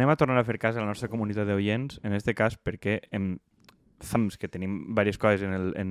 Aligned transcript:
anem 0.00 0.10
a 0.14 0.16
tornar 0.16 0.40
a 0.40 0.48
fer 0.48 0.56
cas 0.58 0.78
a 0.78 0.80
la 0.80 0.88
nostra 0.88 1.10
comunitat 1.12 1.46
d'oients, 1.48 2.00
en 2.02 2.16
este 2.16 2.32
cas 2.34 2.56
perquè 2.56 3.02
hem, 3.12 3.34
thumbs, 4.00 4.38
que 4.40 4.48
tenim 4.48 4.78
diverses 4.88 5.18
coses 5.20 5.42
en 5.44 5.52
el, 5.52 5.66
en, 5.76 5.90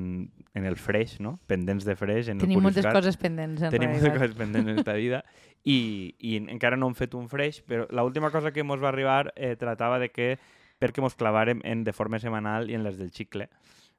en 0.57 0.65
el 0.65 0.77
fresh, 0.81 1.19
no? 1.21 1.37
pendents 1.47 1.85
de 1.85 1.95
fresh. 1.95 2.31
En 2.33 2.41
Tenim 2.41 2.57
el 2.57 2.65
moltes 2.65 2.87
coses 2.89 3.19
pendents, 3.21 3.61
en 3.61 3.69
Tenim 3.73 3.93
moltes 3.93 4.07
realitat. 4.09 4.31
coses 4.33 4.39
pendents 4.39 4.71
en 4.73 4.81
esta 4.81 4.95
vida 4.97 5.21
i, 5.63 6.15
i 6.17 6.39
encara 6.41 6.79
no 6.79 6.89
hem 6.89 6.97
fet 6.97 7.13
un 7.13 7.29
fresh, 7.29 7.61
però 7.69 7.85
l'última 7.93 8.31
cosa 8.33 8.51
que 8.55 8.65
ens 8.65 8.81
va 8.81 8.89
arribar 8.89 9.29
eh, 9.35 9.53
tratava 9.61 9.99
de 10.01 10.09
que 10.09 10.31
perquè 10.79 11.03
mos 11.03 11.17
clavàrem 11.19 11.61
en 11.67 11.83
de 11.83 11.93
forma 11.93 12.17
setmanal 12.23 12.69
i 12.71 12.77
en 12.79 12.85
les 12.87 12.97
del 12.97 13.11
xicle. 13.13 13.49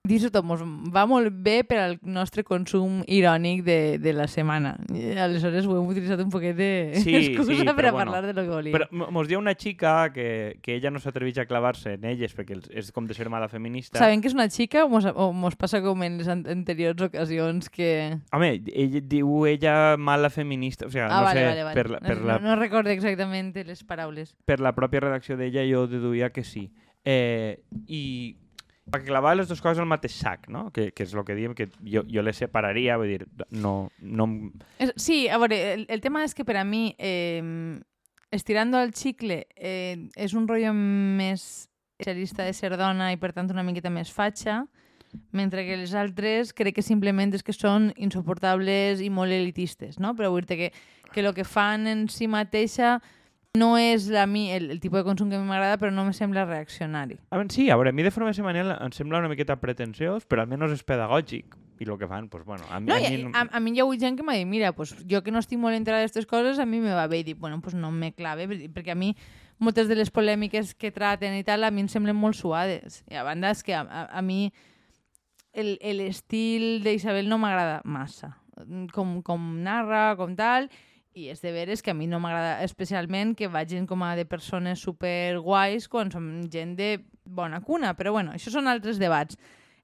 Dir-ho 0.08 0.30
tot 0.32 0.46
mos 0.48 0.62
va 0.64 1.02
molt 1.04 1.28
bé 1.44 1.58
per 1.68 1.76
al 1.76 1.98
nostre 2.08 2.40
consum 2.42 3.02
irònic 3.12 3.60
de, 3.66 3.98
de 4.00 4.14
la 4.16 4.24
setmana. 4.32 4.72
I 4.96 5.10
aleshores 5.20 5.66
ho 5.68 5.74
hem 5.76 5.90
utilitzat 5.92 6.22
un 6.24 6.30
poquet 6.32 6.56
de 6.56 6.68
Sí, 7.02 7.12
excusa 7.34 7.52
sí, 7.52 7.66
per 7.76 7.90
a 7.90 7.92
bueno. 7.92 8.10
parlar 8.10 8.24
de 8.24 8.32
lo 8.32 8.42
que 8.46 8.48
volíem. 8.48 8.72
Però 8.78 8.88
mos 9.12 9.28
diu 9.28 9.38
una 9.38 9.52
xica 9.52 10.08
que, 10.14 10.56
que 10.64 10.78
ella 10.78 10.90
no 10.90 11.02
s'atreveix 11.04 11.42
a 11.42 11.46
clavar-se 11.46 11.98
en 11.98 12.08
elles 12.08 12.32
perquè 12.34 12.56
és 12.80 12.88
com 12.96 13.04
de 13.06 13.14
ser 13.14 13.28
mala 13.28 13.50
feminista. 13.52 14.00
Sabem 14.00 14.24
que 14.24 14.32
és 14.32 14.38
una 14.38 14.48
xica 14.48 14.86
o 14.86 14.88
mos, 14.88 15.04
o 15.04 15.30
mos 15.36 15.54
passa 15.60 15.82
com 15.84 16.00
en 16.08 16.16
les 16.24 16.32
an- 16.32 16.46
anteriors 16.48 17.04
ocasions 17.10 17.68
que... 17.68 17.92
Home, 18.32 18.54
ell, 18.72 18.98
diu 19.04 19.44
ella 19.52 19.98
mala 20.00 20.32
feminista, 20.32 20.88
o 20.88 20.90
sigui, 20.90 21.04
Ah, 21.04 21.12
no 21.12 21.22
vale, 21.28 21.40
sé, 21.44 21.46
vale, 21.52 21.64
vale. 21.68 21.76
Per, 21.76 21.88
la, 21.92 22.00
per, 22.00 22.18
la, 22.24 22.38
No, 22.40 22.54
no 22.54 22.56
recordo 22.56 22.88
exactament 22.88 23.52
les 23.68 23.84
paraules. 23.84 24.32
per 24.48 24.60
la 24.64 24.72
pròpia 24.72 25.04
redacció 25.10 25.36
d'ella 25.36 25.68
jo 25.68 25.84
deduïa 25.92 26.32
que 26.32 26.42
sí. 26.42 26.70
Eh, 27.04 27.60
I 27.86 28.36
perquè 28.90 29.06
clavar 29.08 29.36
les 29.38 29.48
dues 29.48 29.62
coses 29.62 29.80
al 29.80 29.88
mateix 29.90 30.16
sac, 30.18 30.48
no? 30.52 30.68
Que, 30.74 30.90
que 30.92 31.06
és 31.06 31.14
el 31.14 31.24
que 31.26 31.36
diem, 31.38 31.54
que 31.56 31.68
jo, 31.84 32.04
jo 32.10 32.24
les 32.26 32.40
separaria, 32.42 32.98
vull 33.00 33.14
dir, 33.14 33.28
no... 33.50 33.90
no 34.00 34.28
sí, 34.96 35.22
a 35.28 35.38
veure, 35.40 35.60
el, 35.74 35.86
el 35.88 36.02
tema 36.04 36.24
és 36.26 36.34
que 36.36 36.46
per 36.46 36.58
a 36.60 36.64
mi, 36.66 36.90
eh, 36.98 37.80
estirando 38.30 38.80
el 38.82 38.94
xicle, 38.94 39.44
eh, 39.56 39.96
és 40.16 40.34
un 40.34 40.48
rotllo 40.48 40.74
més 40.74 41.70
especialista 42.00 42.44
de 42.44 42.54
ser 42.56 42.76
dona 42.80 43.10
i 43.12 43.18
per 43.20 43.34
tant 43.36 43.50
una 43.52 43.64
miqueta 43.66 43.92
més 43.92 44.10
fatxa, 44.12 44.64
mentre 45.34 45.64
que 45.66 45.76
les 45.76 45.92
altres 45.98 46.54
crec 46.56 46.78
que 46.78 46.86
simplement 46.86 47.34
és 47.34 47.42
que 47.42 47.54
són 47.54 47.90
insuportables 47.98 49.02
i 49.02 49.10
molt 49.10 49.34
elitistes, 49.34 49.98
no? 49.98 50.14
Però 50.16 50.30
vull 50.32 50.46
dir 50.46 50.58
que, 50.58 50.70
que 51.12 51.24
el 51.24 51.34
que 51.34 51.44
fan 51.44 51.86
en 51.90 52.06
si 52.08 52.30
mateixa 52.30 53.00
no 53.58 53.76
és 53.78 54.06
la 54.08 54.26
mi, 54.30 54.52
el, 54.54 54.70
el 54.70 54.78
tipus 54.78 55.00
de 55.00 55.04
consum 55.08 55.30
que 55.30 55.38
m'agrada, 55.42 55.76
però 55.80 55.90
no 55.90 56.04
me 56.06 56.12
sembla 56.14 56.44
reaccionari. 56.46 57.16
A 57.30 57.38
veure, 57.40 57.50
sí, 57.50 57.68
a 57.70 57.74
veure, 57.76 57.90
a 57.90 57.92
mi 57.96 58.04
de 58.06 58.12
forma 58.14 58.30
setmanal 58.32 58.76
em 58.76 58.92
sembla 58.94 59.18
una 59.18 59.30
miqueta 59.32 59.56
pretensiós, 59.58 60.22
però 60.30 60.44
almenys 60.44 60.76
és 60.76 60.84
pedagògic. 60.86 61.56
I 61.80 61.86
el 61.88 61.96
que 61.98 62.06
fan, 62.06 62.28
doncs, 62.28 62.44
bueno, 62.44 62.64
a 62.70 62.78
mi... 62.78 62.86
No, 62.92 62.94
a 62.94 63.00
mi 63.00 63.32
a, 63.32 63.42
a 63.56 63.60
mi 63.64 63.72
hi 63.72 63.80
ha 63.80 63.84
hagut 63.86 63.98
gent 63.98 64.18
que 64.18 64.22
m'ha 64.22 64.34
dit, 64.36 64.46
mira, 64.46 64.70
pues, 64.76 64.92
jo 65.08 65.22
que 65.24 65.32
no 65.32 65.40
estic 65.40 65.58
molt 65.58 65.74
enterada 65.74 66.04
d'aquestes 66.04 66.28
coses, 66.28 66.58
a 66.60 66.66
mi 66.68 66.78
me 66.78 66.92
va 66.94 67.06
bé. 67.08 67.22
I 67.24 67.24
dic, 67.24 67.38
bueno, 67.40 67.58
pues 67.64 67.74
no 67.74 67.90
me 67.90 68.12
clave, 68.12 68.46
per- 68.46 68.68
perquè 68.76 68.92
a 68.92 68.98
mi 69.00 69.14
moltes 69.58 69.88
de 69.88 69.96
les 69.96 70.12
polèmiques 70.12 70.74
que 70.76 70.92
traten 70.92 71.34
i 71.34 71.42
tal, 71.42 71.64
a 71.64 71.70
mi 71.72 71.80
em 71.82 71.88
semblen 71.88 72.14
molt 72.20 72.36
suades. 72.36 73.00
I 73.10 73.16
a 73.16 73.24
banda 73.24 73.50
és 73.56 73.64
que 73.64 73.74
a, 73.74 73.80
a, 73.82 74.04
a 74.12 74.22
mi 74.22 74.52
l'estil 75.56 76.84
d'Isabel 76.84 77.26
no 77.28 77.40
m'agrada 77.40 77.80
massa. 77.84 78.36
Com, 78.92 79.22
com 79.24 79.40
narra, 79.64 80.14
com 80.20 80.36
tal, 80.36 80.68
i 81.14 81.28
és 81.32 81.40
de 81.42 81.50
veres 81.52 81.82
que 81.82 81.90
a 81.90 81.94
mi 81.94 82.06
no 82.06 82.20
m'agrada 82.22 82.62
especialment 82.64 83.34
que 83.36 83.48
vagin 83.50 83.86
com 83.86 84.02
a 84.06 84.12
de 84.16 84.24
persones 84.24 84.78
super 84.78 85.38
guais 85.42 85.88
quan 85.90 86.10
som 86.12 86.28
gent 86.50 86.76
de 86.78 87.00
bona 87.24 87.60
cuna, 87.60 87.94
però 87.98 88.12
bueno, 88.14 88.32
això 88.36 88.50
són 88.54 88.68
altres 88.70 88.98
debats. 88.98 89.36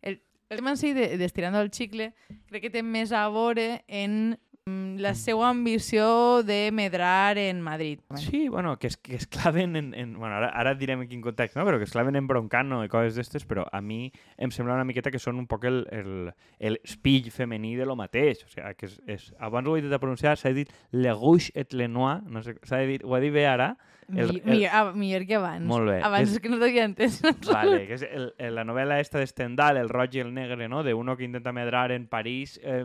El, 0.03 0.21
el 0.51 0.59
tema 0.61 0.71
en 0.71 0.77
si 0.79 0.93
de- 0.95 1.17
d'estirando 1.19 1.61
el 1.61 1.73
xicle 1.75 2.13
crec 2.49 2.63
que 2.63 2.71
té 2.71 2.83
més 2.83 3.11
a 3.13 3.25
veure 3.29 3.83
en 3.89 4.37
la 4.71 5.15
seva 5.15 5.49
ambició 5.49 6.43
de 6.43 6.71
medrar 6.73 7.39
en 7.39 7.61
Madrid. 7.63 8.01
Sí, 8.17 8.49
bueno, 8.49 8.79
que 8.81 8.89
es, 8.89 8.97
que 8.97 9.15
es 9.15 9.27
claven 9.29 9.77
en... 9.77 9.95
en 9.95 10.19
bueno, 10.19 10.35
ara, 10.35 10.49
ara 10.49 10.75
direm 10.75 11.03
en 11.03 11.09
quin 11.09 11.21
context, 11.23 11.55
no? 11.57 11.65
però 11.65 11.79
que 11.79 11.85
es 11.87 11.93
claven 11.95 12.17
en 12.19 12.27
broncano 12.27 12.81
i 12.83 12.89
coses 12.91 13.15
d'estes, 13.15 13.47
però 13.47 13.67
a 13.71 13.81
mi 13.81 14.11
em 14.37 14.51
sembla 14.51 14.75
una 14.75 14.85
miqueta 14.89 15.13
que 15.15 15.21
són 15.23 15.39
un 15.39 15.47
poc 15.47 15.69
el, 15.71 15.85
el, 15.95 16.33
el 16.59 16.81
espill 16.83 17.31
femení 17.31 17.77
de 17.79 17.87
lo 17.87 17.95
mateix. 17.95 18.43
O 18.43 18.51
sigui, 18.51 18.73
que 18.81 18.89
és, 18.91 18.97
és, 19.07 19.29
abans 19.39 19.69
ho 19.71 19.77
he 19.79 19.85
dit 19.87 19.95
a 19.95 20.01
pronunciar, 20.03 20.35
s'ha 20.41 20.51
dit 20.57 20.73
le 20.91 21.15
rouge 21.15 21.53
et 21.55 21.71
le 21.77 21.87
noir, 21.87 22.25
no 22.27 22.43
sé, 22.43 22.57
s'ha 22.67 22.83
dit, 22.91 23.05
ho 23.07 23.15
ha 23.15 23.21
dit 23.23 23.35
bé 23.35 23.47
ara, 23.47 23.77
El- 24.09 24.37
el- 24.37 24.43
millor, 24.47 24.71
ah, 24.73 24.93
millor 24.95 25.25
que 25.27 25.35
abans. 25.35 25.65
Molt 25.67 25.89
bé. 25.91 26.01
Abans 26.03 26.29
És- 26.29 26.37
és 26.37 26.43
que 26.43 26.51
no 26.51 26.59
t'havia 26.59 26.85
entès. 26.87 27.21
Vale, 27.47 27.85
que 27.87 27.95
és 28.01 28.03
el, 28.07 28.33
el, 28.39 28.55
la 28.59 28.63
novel·la 28.67 28.99
esta 29.03 29.19
de 29.23 29.27
Stendhal, 29.31 29.79
El 29.79 29.89
roig 29.91 30.15
i 30.15 30.21
el 30.23 30.35
negre, 30.35 30.69
no? 30.71 30.83
de 30.87 30.95
uno 30.95 31.17
que 31.17 31.25
intenta 31.27 31.51
medrar 31.55 31.91
en 31.93 32.07
París 32.07 32.59
eh, 32.63 32.85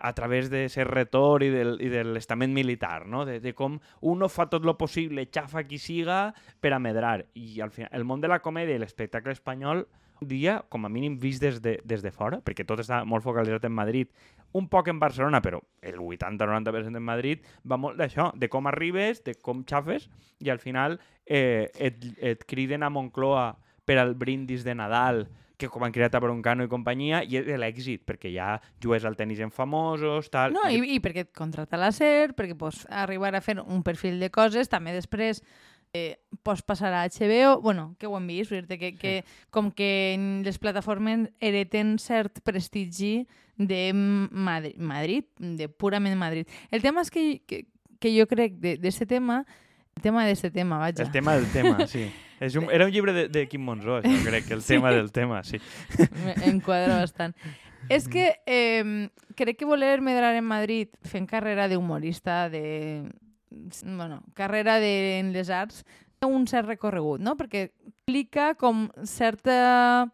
a 0.00 0.12
través 0.14 0.50
de 0.50 0.68
ser 0.68 0.88
retor 0.88 1.44
i 1.44 1.50
del, 1.52 1.76
i 1.84 1.88
de 1.92 2.02
l'estament 2.08 2.54
militar, 2.56 3.06
no? 3.06 3.26
De, 3.28 3.38
de 3.40 3.54
com 3.54 3.78
uno 4.00 4.28
fa 4.32 4.48
tot 4.50 4.64
lo 4.64 4.76
possible, 4.80 5.28
xafa 5.28 5.66
qui 5.68 5.78
siga, 5.78 6.32
per 6.60 6.72
a 6.72 6.80
medrar. 6.80 7.26
I 7.34 7.60
al 7.60 7.70
final, 7.70 7.92
el 7.92 8.06
món 8.08 8.24
de 8.24 8.32
la 8.32 8.40
comèdia 8.40 8.78
i 8.78 8.82
l'espectacle 8.82 9.36
espanyol 9.36 9.86
dia, 10.20 10.60
com 10.68 10.84
a 10.84 10.90
mínim 10.92 11.18
vist 11.18 11.40
des 11.42 11.60
de, 11.62 11.78
des 11.84 12.02
de 12.04 12.12
fora, 12.12 12.40
perquè 12.44 12.64
tot 12.68 12.80
està 12.82 13.02
molt 13.08 13.24
focalitzat 13.24 13.64
en 13.68 13.72
Madrid, 13.72 14.10
un 14.56 14.68
poc 14.68 14.90
en 14.90 14.98
Barcelona, 15.00 15.40
però 15.40 15.60
el 15.80 15.96
80-90% 15.96 16.96
en 16.96 17.06
Madrid, 17.06 17.46
va 17.64 17.78
molt 17.80 17.98
d'això, 18.00 18.30
de 18.36 18.50
com 18.52 18.68
arribes, 18.68 19.22
de 19.24 19.36
com 19.40 19.64
xafes, 19.64 20.08
i 20.40 20.50
al 20.50 20.60
final 20.60 20.98
eh, 21.24 21.70
et, 21.78 22.04
et 22.18 22.44
criden 22.48 22.84
a 22.84 22.90
Moncloa 22.92 23.54
per 23.84 23.98
al 23.98 24.14
brindis 24.14 24.64
de 24.66 24.74
Nadal, 24.76 25.26
que 25.60 25.68
com 25.68 25.84
han 25.84 25.92
creat 25.94 26.16
a 26.16 26.22
Broncano 26.22 26.64
i 26.64 26.70
companyia, 26.72 27.22
i 27.22 27.36
és 27.40 27.58
l'èxit, 27.60 28.04
perquè 28.08 28.32
ja 28.32 28.54
jugues 28.82 29.04
al 29.04 29.18
tenis 29.18 29.42
en 29.44 29.52
famosos, 29.52 30.30
tal... 30.32 30.56
No, 30.56 30.64
i, 30.72 30.80
i 30.96 31.00
perquè 31.04 31.26
et 31.26 31.34
contrata 31.36 31.80
la 31.80 31.92
SER, 31.94 32.32
perquè 32.38 32.56
pots 32.58 32.86
arribar 32.88 33.34
a 33.36 33.42
fer 33.44 33.58
un 33.60 33.84
perfil 33.86 34.18
de 34.22 34.30
coses, 34.32 34.72
també 34.72 34.94
després 34.96 35.42
eh, 35.92 36.20
pots 36.42 36.62
passar 36.62 36.92
a 36.94 37.04
HBO, 37.08 37.60
bueno, 37.60 37.96
que 37.98 38.06
ho 38.06 38.16
hem 38.16 38.26
vist, 38.30 38.52
dir 38.52 38.78
que, 38.78 38.94
que 38.96 39.14
com 39.50 39.70
que 39.70 40.16
les 40.44 40.58
plataformes 40.58 41.28
hereten 41.40 41.98
cert 41.98 42.40
prestigi 42.46 43.26
de 43.58 43.90
Madrid, 43.92 44.78
Madrid 44.78 45.26
de 45.38 45.68
purament 45.68 46.16
Madrid. 46.16 46.48
El 46.70 46.82
tema 46.82 47.04
és 47.04 47.10
que, 47.10 47.42
que, 47.46 47.66
que 48.00 48.14
jo 48.16 48.26
crec 48.30 48.56
d'aquest 48.62 49.04
tema, 49.10 49.44
el 49.96 50.02
tema 50.02 50.24
d'aquest 50.24 50.54
tema, 50.54 50.80
vaja. 50.80 51.04
El 51.04 51.12
tema 51.12 51.36
del 51.36 51.50
tema, 51.52 51.86
sí. 51.86 52.08
És 52.40 52.56
un, 52.56 52.70
era 52.72 52.86
un 52.88 52.92
llibre 52.92 53.12
de, 53.12 53.26
de 53.28 53.46
Quim 53.48 53.62
Monzó, 53.62 53.98
això, 54.00 54.12
crec, 54.26 54.46
que 54.48 54.54
el 54.56 54.64
tema 54.64 54.90
del 54.94 55.12
tema, 55.12 55.42
sí. 55.44 55.60
Me- 56.24 56.36
em 56.48 56.60
quadra 56.64 56.96
bastant. 57.02 57.34
És 57.88 58.06
que 58.08 58.30
eh, 58.46 59.08
crec 59.36 59.58
que 59.60 59.68
voler 59.68 60.00
medrar 60.04 60.34
en 60.36 60.44
Madrid 60.44 60.88
fent 61.04 61.26
carrera 61.28 61.68
d'humorista, 61.68 62.48
de... 62.52 63.04
Bueno, 63.84 64.22
carrera 64.34 64.78
de, 64.80 65.18
en 65.18 65.32
les 65.34 65.50
arts, 65.50 65.84
té 66.20 66.28
un 66.28 66.44
cert 66.46 66.68
recorregut, 66.68 67.20
no? 67.24 67.36
Perquè 67.38 67.64
explica 67.70 68.52
com 68.60 68.88
certa 69.08 70.06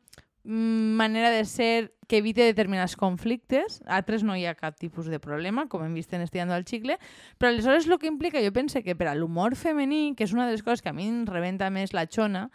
manera 0.47 1.31
de 1.31 1.45
ser 1.45 1.95
que 2.07 2.19
evite 2.19 2.45
determinats 2.47 2.95
conflictes, 2.97 3.81
a 3.87 3.97
altres 3.99 4.23
no 4.23 4.37
hi 4.39 4.45
ha 4.47 4.55
cap 4.55 4.77
tipus 4.79 5.11
de 5.11 5.19
problema, 5.19 5.67
com 5.67 5.83
hem 5.83 5.97
vist 5.99 6.13
en 6.15 6.23
Estirando 6.23 6.55
al 6.55 6.65
Xicle, 6.65 7.01
però 7.37 7.51
aleshores 7.51 7.89
el 7.89 7.99
que 7.99 8.07
implica, 8.07 8.43
jo 8.45 8.53
pense 8.55 8.85
que 8.87 8.95
per 8.95 9.09
a 9.11 9.17
l'humor 9.19 9.57
femení, 9.59 10.15
que 10.15 10.25
és 10.25 10.33
una 10.33 10.47
de 10.47 10.55
les 10.55 10.63
coses 10.63 10.83
que 10.83 10.93
a 10.93 10.95
mi 10.95 11.09
em 11.11 11.25
rebenta 11.27 11.71
més 11.75 11.93
la 11.93 12.07
xona, 12.07 12.47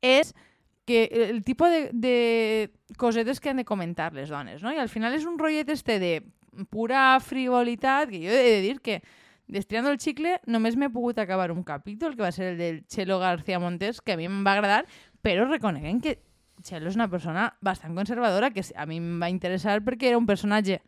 és 0.00 0.34
que 0.86 1.08
el 1.30 1.42
tipus 1.42 1.70
de, 1.70 1.82
de 1.92 2.96
cosetes 2.98 3.40
que 3.40 3.50
han 3.50 3.58
de 3.58 3.66
comentar 3.66 4.12
les 4.14 4.30
dones, 4.30 4.62
no? 4.62 4.70
I 4.70 4.78
al 4.78 4.90
final 4.90 5.14
és 5.14 5.26
un 5.26 5.38
rotllet 5.38 5.68
este 5.70 5.98
de 5.98 6.14
pura 6.70 7.18
frivolitat, 7.20 8.10
que 8.10 8.22
jo 8.22 8.30
he 8.30 8.54
de 8.54 8.62
dir 8.62 8.78
que 8.80 9.02
Destirando 9.52 9.90
el 9.90 9.98
xicle 10.00 10.38
només 10.48 10.78
m'he 10.78 10.88
pogut 10.88 11.18
acabar 11.20 11.50
un 11.52 11.64
capítol, 11.66 12.14
que 12.16 12.22
va 12.24 12.30
ser 12.32 12.52
el 12.54 12.58
del 12.58 12.76
Chelo 12.86 13.18
García 13.20 13.58
Montes, 13.60 14.00
que 14.00 14.14
a 14.14 14.16
mi 14.16 14.24
em 14.24 14.38
va 14.46 14.54
agradar, 14.54 14.86
però 15.20 15.44
reconeguem 15.44 15.98
que 16.00 16.14
Chelo 16.62 16.90
és 16.90 16.96
una 16.98 17.08
persona 17.10 17.50
bastant 17.60 17.96
conservadora, 17.98 18.50
que 18.50 18.64
a 18.76 18.86
mi 18.86 19.00
em 19.00 19.18
va 19.22 19.30
interessar 19.32 19.80
perquè 19.84 20.10
era 20.10 20.20
un 20.20 20.28
personatge 20.28 20.80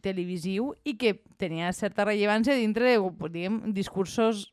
televisiu 0.00 0.72
i 0.84 0.96
que 0.96 1.18
tenia 1.40 1.72
certa 1.76 2.06
rellevància 2.08 2.56
dintre 2.56 2.96
de, 2.96 3.28
diguem, 3.28 3.60
discursos 3.76 4.48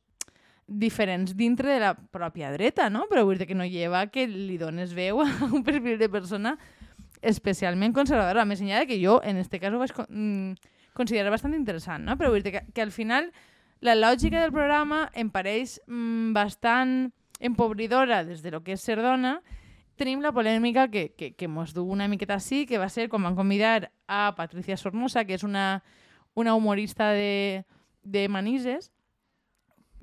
diferents 0.68 1.32
dintre 1.40 1.72
de 1.72 1.80
la 1.80 1.94
pròpia 1.96 2.52
dreta, 2.52 2.90
no? 2.92 3.06
Però 3.10 3.24
vull 3.26 3.40
dir 3.40 3.48
que 3.48 3.56
no 3.56 3.66
lleva 3.66 4.06
que 4.12 4.28
li 4.28 4.58
dones 4.60 4.94
veu 4.94 5.22
a 5.24 5.28
un 5.48 5.64
perfil 5.64 5.98
de 5.98 6.12
persona 6.12 6.58
especialment 7.22 7.96
conservadora. 7.96 8.46
Més 8.46 8.62
enllà 8.62 8.84
que 8.86 9.00
jo, 9.02 9.22
en 9.24 9.40
este 9.40 9.62
cas, 9.64 9.74
ho 9.74 9.80
vaig 9.82 9.94
mm, 10.08 10.74
considerar 10.98 11.32
bastant 11.34 11.56
interessant, 11.56 12.04
no? 12.04 12.18
Però 12.20 12.34
vull 12.34 12.44
dir 12.44 12.58
que, 12.58 12.66
que 12.76 12.84
al 12.84 12.92
final 12.92 13.32
la 13.80 13.96
lògica 13.96 14.42
del 14.42 14.52
programa 14.52 15.08
em 15.16 15.32
pareix 15.32 15.80
mm, 15.88 16.34
bastant 16.36 16.98
empobridora 17.40 18.24
des 18.26 18.42
de 18.44 18.52
lo 18.52 18.64
que 18.66 18.76
és 18.76 18.84
ser 18.84 19.00
dona. 19.02 19.38
Tenim 19.98 20.22
la 20.22 20.32
polèmica 20.32 20.88
que, 20.94 21.10
que, 21.18 21.32
que 21.36 21.48
mos 21.50 21.74
du 21.74 21.84
una 21.90 22.08
miqueta 22.08 22.36
així, 22.38 22.66
que 22.70 22.78
va 22.78 22.88
ser 22.90 23.08
quan 23.10 23.24
van 23.26 23.36
convidar 23.36 23.90
a 24.08 24.36
Patricia 24.38 24.78
Sornosa, 24.78 25.26
que 25.26 25.34
és 25.34 25.44
una, 25.44 25.82
una 26.38 26.54
humorista 26.54 27.10
de, 27.18 27.66
de 28.04 28.28
Manises, 28.30 28.92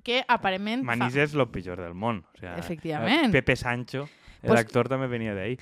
que 0.05 0.25
aparentment... 0.29 0.83
fa- 0.85 0.97
Manís 0.97 1.15
és 1.17 1.33
lo 1.39 1.47
pitjor 1.53 1.81
del 1.81 1.95
món. 1.95 2.25
O 2.35 2.39
sea, 2.43 2.57
Efectivament. 2.59 3.31
Pepe 3.33 3.55
Sancho, 3.57 4.09
el 4.43 4.51
Pues- 4.51 4.67
també 4.91 5.07
venia 5.09 5.33
d'ahí. 5.35 5.57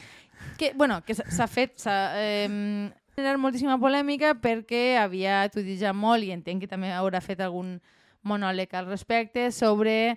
que, 0.58 0.72
bueno, 0.74 1.02
que 1.04 1.14
s'ha- 1.14 1.28
s'ha 1.30 1.46
fet 1.46 1.76
s'ha 1.78 1.98
eh, 2.18 2.48
generat 3.14 3.38
moltíssima 3.38 3.76
polèmica 3.78 4.32
perquè 4.40 4.96
havia 4.98 5.44
tuitejat 5.52 5.94
molt 5.94 6.24
i 6.24 6.32
entenc 6.32 6.64
que 6.64 6.66
també 6.72 6.90
haurà 6.90 7.20
fet 7.22 7.38
algun 7.44 7.76
monòleg 8.26 8.72
al 8.74 8.88
respecte 8.88 9.52
sobre 9.52 10.16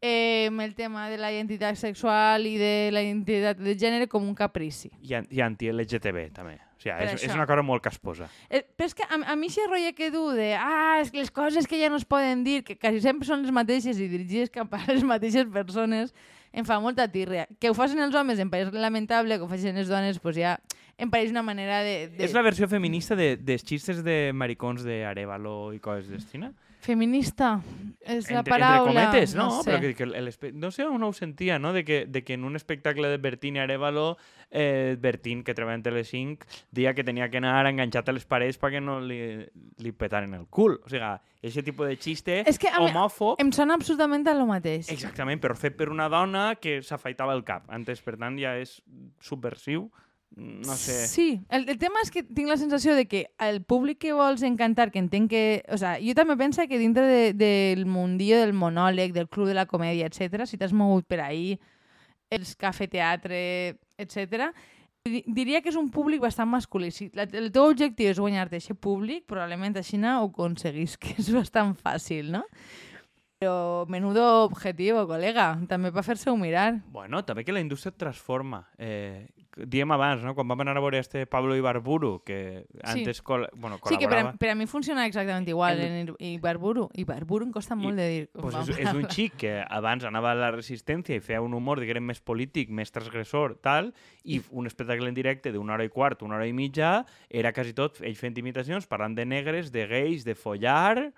eh, 0.00 0.48
el 0.48 0.74
tema 0.74 1.08
de 1.08 1.18
la 1.18 1.32
identitat 1.32 1.76
sexual 1.76 2.46
i 2.46 2.56
de 2.60 2.90
la 2.92 3.02
identitat 3.02 3.58
de 3.58 3.74
gènere 3.78 4.08
com 4.08 4.24
un 4.26 4.34
caprici. 4.34 4.90
I, 5.02 5.16
i 5.30 5.42
anti-LGTB, 5.44 6.30
també. 6.36 6.58
O 6.76 6.82
sigui, 6.82 6.92
Per 6.92 7.08
és, 7.14 7.24
és 7.24 7.34
una 7.34 7.46
cosa 7.48 7.64
molt 7.64 7.82
casposa. 7.82 8.28
Eh, 8.50 8.60
però 8.76 8.90
és 8.90 8.94
que 8.94 9.06
a, 9.06 9.16
a 9.16 9.36
mi 9.36 9.48
aquest 9.48 9.70
rotllo 9.70 9.92
que 9.96 10.10
du 10.12 10.24
de 10.36 10.52
ah, 10.60 11.00
és 11.00 11.10
que 11.10 11.22
les 11.22 11.32
coses 11.32 11.66
que 11.66 11.80
ja 11.80 11.88
no 11.88 11.96
es 11.96 12.04
poden 12.04 12.44
dir, 12.44 12.62
que 12.64 12.76
quasi 12.76 13.00
sempre 13.00 13.26
són 13.28 13.46
les 13.46 13.54
mateixes 13.54 13.98
i 13.98 14.08
dirigides 14.12 14.52
cap 14.52 14.74
a 14.76 14.82
les 14.90 15.02
mateixes 15.02 15.48
persones, 15.52 16.12
em 16.52 16.64
fa 16.68 16.78
molta 16.80 17.08
tírria. 17.08 17.46
Que 17.60 17.72
ho 17.72 17.76
facin 17.76 18.04
els 18.04 18.14
homes 18.14 18.40
em 18.40 18.50
pareix 18.52 18.72
lamentable, 18.76 19.38
que 19.38 19.44
ho 19.44 19.48
facin 19.48 19.76
les 19.76 19.88
dones, 19.88 20.20
pues 20.20 20.36
ja 20.36 20.58
em 20.98 21.10
pareix 21.12 21.30
una 21.30 21.42
manera 21.44 21.82
de... 21.84 22.08
de... 22.08 22.24
És 22.24 22.32
la 22.36 22.42
versió 22.46 22.68
feminista 22.68 23.16
de, 23.18 23.34
dels 23.36 23.64
xistes 23.66 24.02
de 24.04 24.32
maricons 24.32 24.84
de 24.86 25.02
Arevalo 25.04 25.72
i 25.76 25.80
coses 25.80 26.08
d'estina? 26.08 26.52
Feminista, 26.86 27.56
és 28.00 28.28
la 28.30 28.44
entre, 28.44 28.52
paraula... 28.52 28.78
entre 28.78 29.10
cometes, 29.10 29.34
no? 29.34 29.46
no 29.50 29.62
sé. 29.64 29.72
Però 29.72 29.80
que, 29.82 29.94
que 29.98 30.06
el, 30.06 30.30
no 30.54 30.70
sé 30.70 30.84
on 30.86 31.02
ho 31.02 31.10
sentia, 31.16 31.58
no? 31.58 31.72
De 31.74 31.82
que, 31.84 32.04
de 32.06 32.22
que 32.22 32.36
en 32.38 32.44
un 32.46 32.54
espectacle 32.54 33.10
de 33.10 33.18
Bertín 33.18 33.58
i 33.58 33.62
Arevalo, 33.64 34.16
eh, 34.50 34.96
Bertín, 35.00 35.42
que 35.42 35.54
treballa 35.56 35.80
en 35.80 35.82
Telecinc, 35.82 36.46
dia 36.70 36.94
que 36.94 37.02
tenia 37.02 37.28
que 37.28 37.42
anar 37.42 37.66
enganxat 37.66 38.08
a 38.08 38.14
les 38.14 38.28
parets 38.28 38.60
perquè 38.62 38.80
no 38.80 39.00
li, 39.02 39.18
li 39.82 39.92
petaren 39.92 40.36
el 40.38 40.46
cul. 40.46 40.78
O 40.78 40.92
sigui, 40.92 41.02
aquest 41.42 41.66
tipus 41.66 41.90
de 41.90 41.98
xiste 41.98 42.40
És 42.46 42.60
que 42.62 42.70
homòfob, 42.70 43.42
Em 43.42 43.50
sona 43.52 43.74
absolutament 43.74 44.28
a 44.30 44.36
lo 44.38 44.46
mateix. 44.46 44.88
exactament, 44.92 45.42
però 45.42 45.58
fet 45.58 45.76
per 45.76 45.90
una 45.90 46.08
dona 46.12 46.52
que 46.54 46.78
s'afaitava 46.86 47.34
el 47.34 47.42
cap. 47.44 47.66
Antes, 47.68 48.00
per 48.00 48.14
tant, 48.16 48.38
ja 48.38 48.54
és 48.62 48.78
subversiu. 49.20 49.90
No 50.34 50.74
sé. 50.74 51.06
Sí, 51.08 51.40
el, 51.48 51.68
el 51.68 51.78
tema 51.80 52.02
és 52.04 52.10
que 52.12 52.22
tinc 52.22 52.50
la 52.50 52.58
sensació 52.60 52.94
de 52.96 53.06
que 53.08 53.22
el 53.40 53.62
públic 53.64 54.02
que 54.02 54.12
vols 54.12 54.42
encantar, 54.44 54.90
que 54.92 55.00
entenc 55.00 55.30
que... 55.32 55.44
O 55.72 55.78
sea, 55.80 55.96
jo 56.02 56.12
també 56.18 56.36
penso 56.36 56.66
que 56.68 56.80
dintre 56.80 57.06
de, 57.08 57.32
del 57.32 57.86
mundillo 57.86 58.42
del 58.42 58.52
monòleg, 58.52 59.14
del 59.16 59.30
club 59.32 59.48
de 59.48 59.56
la 59.56 59.64
comèdia, 59.70 60.10
etc, 60.10 60.44
si 60.44 60.58
t'has 60.60 60.74
mogut 60.76 61.06
per 61.08 61.22
ahí, 61.24 61.54
els 62.28 62.56
cafè-teatre, 62.58 63.78
etc, 63.96 64.50
diria 65.06 65.62
que 65.62 65.70
és 65.70 65.78
un 65.78 65.88
públic 65.94 66.20
bastant 66.22 66.50
masculí. 66.50 66.90
Si 66.92 67.08
la, 67.16 67.26
el 67.38 67.50
teu 67.54 67.70
objectiu 67.70 68.10
és 68.10 68.20
guanyar-te 68.20 68.58
aquest 68.58 68.80
públic, 68.82 69.24
probablement 69.30 69.78
així 69.78 70.00
no 70.00 70.18
ho 70.20 70.28
aconseguís, 70.30 70.96
que 71.00 71.14
és 71.20 71.30
bastant 71.34 71.74
fàcil, 71.80 72.32
no? 72.34 72.44
Però 73.36 73.84
menudo 73.92 74.24
objectiu, 74.46 75.02
col·lega, 75.08 75.50
també 75.68 75.90
per 75.92 76.04
fer-se-ho 76.06 76.36
mirar. 76.40 76.70
Bueno, 76.92 77.20
també 77.28 77.44
que 77.44 77.52
la 77.52 77.60
indústria 77.60 77.92
et 77.92 77.98
transforma. 78.00 78.62
Eh, 78.80 79.28
diem 79.56 79.90
abans, 79.92 80.22
no? 80.22 80.34
quan 80.36 80.46
vam 80.48 80.60
anar 80.60 80.76
a 80.76 80.82
veure 80.84 80.98
este 81.00 81.24
Pablo 81.26 81.56
Ibarburu, 81.56 82.22
que 82.24 82.66
antes 82.84 83.22
col 83.22 83.46
bueno, 83.56 83.78
Sí, 83.88 83.96
que 83.96 84.06
per 84.06 84.18
a, 84.18 84.22
col·laborava... 84.22 84.38
per 84.38 84.50
a 84.52 84.54
mi 84.54 84.66
funciona 84.68 85.06
exactament 85.08 85.48
igual 85.48 85.80
En- 85.80 86.10
en 86.10 86.16
Ibarburu. 86.18 86.90
Ibarburu 86.92 87.46
em 87.46 87.52
costa 87.52 87.74
molt 87.74 87.96
de 87.96 88.08
dir. 88.08 88.28
Pues 88.36 88.54
és, 88.60 88.82
és 88.84 88.92
un 88.92 89.08
xic 89.14 89.38
que 89.40 89.54
abans 89.64 90.04
anava 90.04 90.32
a 90.32 90.38
la 90.38 90.50
resistència 90.52 91.16
i 91.16 91.24
feia 91.24 91.40
un 91.40 91.54
humor, 91.56 91.80
diguem, 91.80 92.04
més 92.04 92.20
polític, 92.20 92.68
més 92.68 92.92
transgressor, 92.92 93.56
tal, 93.64 93.94
i 94.24 94.42
un 94.50 94.68
espectacle 94.68 95.08
en 95.08 95.16
directe 95.16 95.52
d'una 95.54 95.74
hora 95.78 95.86
i 95.88 95.92
quart, 95.92 96.22
una 96.22 96.36
hora 96.36 96.46
i 96.46 96.52
mitja, 96.52 97.06
era 97.30 97.54
quasi 97.56 97.72
tot 97.72 98.02
ell 98.04 98.16
fent 98.20 98.36
imitacions, 98.36 98.86
parlant 98.86 99.16
de 99.16 99.24
negres, 99.24 99.72
de 99.72 99.86
gais, 99.88 100.24
de 100.28 100.34
follar, 100.36 101.12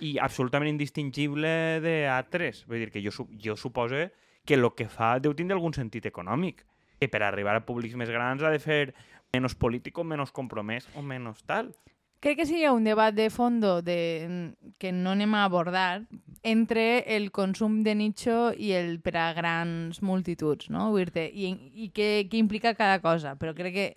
i 0.00 0.16
absolutament 0.22 0.70
indistingible 0.70 1.80
d'altres. 1.84 2.64
Vull 2.70 2.86
dir 2.86 2.90
que 2.94 3.02
jo, 3.04 3.12
jo 3.42 3.56
supose 3.58 4.08
que 4.46 4.54
el 4.56 4.64
que 4.72 4.88
fa 4.88 5.18
deu 5.20 5.34
tindre 5.36 5.56
algun 5.58 5.74
sentit 5.76 6.06
econòmic. 6.08 6.64
Que 6.98 7.08
per 7.10 7.22
arribar 7.22 7.56
a 7.56 7.64
públics 7.66 7.96
més 7.96 8.10
grans 8.10 8.42
ha 8.42 8.50
de 8.50 8.58
fer 8.62 8.94
menys 9.34 9.54
polític 9.54 9.98
o 9.98 10.04
menys 10.04 10.34
compromès 10.34 10.88
o 10.96 11.04
menys 11.04 11.44
tal. 11.46 11.72
Crec 12.18 12.40
que 12.40 12.46
sí 12.50 12.56
hi 12.58 12.64
ha 12.66 12.72
un 12.74 12.82
debat 12.82 13.14
de 13.14 13.28
fondo 13.30 13.76
de, 13.86 14.54
que 14.82 14.90
no 14.90 15.12
anem 15.14 15.36
a 15.38 15.44
abordar 15.46 16.02
entre 16.42 17.04
el 17.14 17.30
consum 17.30 17.84
de 17.86 17.94
nicho 17.94 18.50
i 18.58 18.72
el 18.74 18.98
per 18.98 19.14
a 19.22 19.28
grans 19.36 20.00
multituds, 20.02 20.66
no? 20.74 20.90
I, 20.98 21.52
i 21.86 21.90
què, 21.94 22.26
què 22.26 22.40
implica 22.40 22.74
cada 22.74 22.98
cosa. 23.04 23.36
Però 23.38 23.54
crec 23.54 23.74
que, 23.74 23.88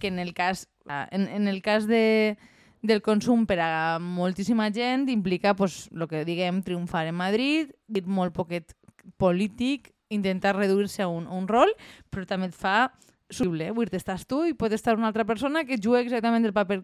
que 0.00 0.08
en 0.08 0.18
el 0.18 0.32
cas, 0.32 0.70
ah, 0.88 1.04
en, 1.12 1.28
en 1.28 1.48
el 1.52 1.60
cas 1.60 1.84
de, 1.84 2.38
del 2.80 3.02
consum 3.04 3.44
per 3.44 3.60
a 3.60 3.98
moltíssima 4.00 4.70
gent 4.72 5.10
implica 5.12 5.52
pues, 5.54 5.90
el 5.92 6.08
que 6.08 6.24
diguem 6.24 6.62
triomfar 6.64 7.04
en 7.10 7.20
Madrid, 7.20 7.76
molt 8.06 8.32
poquet 8.32 8.72
polític, 9.20 9.92
intentar 10.08 10.56
reduir-se 10.56 11.02
a 11.02 11.08
un, 11.08 11.26
un 11.26 11.48
rol, 11.48 11.72
però 12.10 12.26
també 12.28 12.50
et 12.50 12.56
fa 12.56 12.92
soluble. 13.30 13.70
Vull 13.74 13.90
dir, 13.90 14.00
estàs 14.00 14.26
tu 14.28 14.44
i 14.46 14.54
pot 14.54 14.72
estar 14.72 14.96
una 14.96 15.10
altra 15.10 15.26
persona 15.26 15.64
que 15.66 15.80
juga 15.82 16.02
exactament 16.04 16.46
el 16.46 16.54
paper 16.54 16.82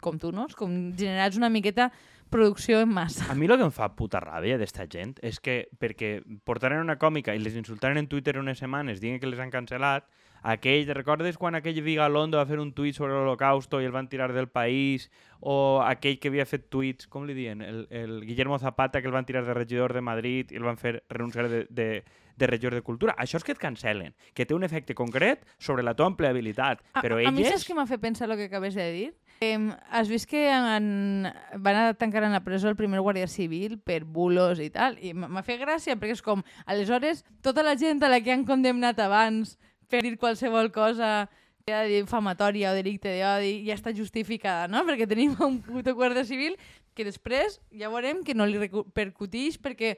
com 0.00 0.18
tu, 0.18 0.30
no? 0.32 0.46
És 0.48 0.56
Com 0.56 0.72
generats 0.96 1.36
una 1.36 1.50
miqueta 1.52 1.90
producció 2.30 2.80
en 2.80 2.92
massa. 2.94 3.26
A 3.28 3.34
mi 3.34 3.48
el 3.50 3.56
que 3.58 3.66
em 3.66 3.74
fa 3.74 3.90
puta 3.98 4.20
ràbia 4.22 4.56
d'esta 4.58 4.86
gent 4.90 5.16
és 5.26 5.40
que 5.42 5.64
perquè 5.82 6.20
portaren 6.46 6.80
una 6.80 6.96
còmica 6.96 7.34
i 7.34 7.42
les 7.42 7.58
insultaren 7.58 7.98
en 7.98 8.08
Twitter 8.08 8.38
unes 8.38 8.62
setmanes 8.62 9.02
dient 9.02 9.18
que 9.20 9.28
les 9.28 9.42
han 9.42 9.50
cancel·lat, 9.50 10.06
aquell, 10.42 10.88
recordes 10.94 11.38
quan 11.38 11.54
aquell 11.58 11.82
Vigalondo 11.84 12.38
va 12.40 12.46
fer 12.48 12.60
un 12.60 12.72
tuit 12.72 12.96
sobre 12.96 13.14
l'Holocausto 13.14 13.80
i 13.80 13.88
el 13.88 13.92
van 13.92 14.08
tirar 14.08 14.32
del 14.32 14.48
país? 14.48 15.10
O 15.40 15.80
aquell 15.80 16.18
que 16.20 16.28
havia 16.28 16.44
fet 16.44 16.68
tuits, 16.68 17.08
com 17.08 17.24
li 17.24 17.34
diuen? 17.36 17.62
El, 17.64 17.86
el 17.90 18.18
Guillermo 18.26 18.58
Zapata 18.58 19.00
que 19.00 19.08
el 19.08 19.16
van 19.16 19.28
tirar 19.28 19.44
de 19.46 19.54
regidor 19.54 19.94
de 19.96 20.02
Madrid 20.04 20.52
i 20.52 20.60
el 20.60 20.66
van 20.68 20.76
fer 20.80 21.02
renunciar 21.08 21.48
de, 21.48 21.64
de, 21.70 21.88
de 22.36 22.46
regidor 22.46 22.74
de 22.74 22.82
cultura. 22.82 23.14
Això 23.20 23.38
és 23.40 23.46
que 23.46 23.54
et 23.54 23.60
cancel·len, 23.60 24.12
que 24.34 24.44
té 24.44 24.56
un 24.56 24.64
efecte 24.66 24.96
concret 24.96 25.46
sobre 25.58 25.84
la 25.86 25.94
tua 25.94 26.10
empleabilitat. 26.10 26.84
A, 26.92 27.04
Però 27.04 27.20
a, 27.20 27.28
a 27.28 27.32
mi 27.32 27.44
elles... 27.44 27.56
saps 27.56 27.68
què 27.68 27.76
m'ha 27.76 27.86
fet 27.88 28.02
pensar 28.02 28.28
el 28.28 28.36
que 28.40 28.48
acabes 28.50 28.76
de 28.76 28.88
dir? 28.92 29.08
Eh, 29.40 29.56
has 29.88 30.10
vist 30.12 30.28
que 30.28 30.42
en, 30.52 31.30
van 31.64 31.78
a 31.80 31.94
tancar 31.94 32.24
en 32.26 32.36
la 32.36 32.42
presó 32.44 32.68
el 32.68 32.76
primer 32.76 33.00
guàrdia 33.00 33.28
civil 33.28 33.78
per 33.80 34.02
bulos 34.04 34.60
i 34.60 34.68
tal? 34.72 34.98
I 35.00 35.14
m'ha 35.16 35.44
fet 35.46 35.62
gràcia 35.62 35.96
perquè 35.96 36.18
és 36.18 36.24
com, 36.24 36.44
aleshores, 36.66 37.24
tota 37.40 37.64
la 37.64 37.76
gent 37.80 38.04
a 38.04 38.12
la 38.12 38.20
que 38.20 38.34
han 38.34 38.44
condemnat 38.48 39.00
abans 39.00 39.56
per 39.90 40.02
dir 40.06 40.16
qualsevol 40.18 40.70
cosa 40.72 41.28
difamatòria 41.70 42.72
o 42.72 42.74
delicte 42.74 43.12
d'odi 43.14 43.66
ja 43.66 43.76
està 43.76 43.92
justificada, 43.94 44.68
no? 44.70 44.82
Perquè 44.86 45.06
tenim 45.06 45.36
un 45.44 45.60
puto 45.62 45.94
guàrdia 45.94 46.24
civil 46.24 46.56
que 46.94 47.04
després 47.06 47.60
ja 47.70 47.90
veurem 47.92 48.24
que 48.26 48.34
no 48.34 48.46
li 48.46 48.58
repercutix 48.58 49.58
perquè 49.60 49.96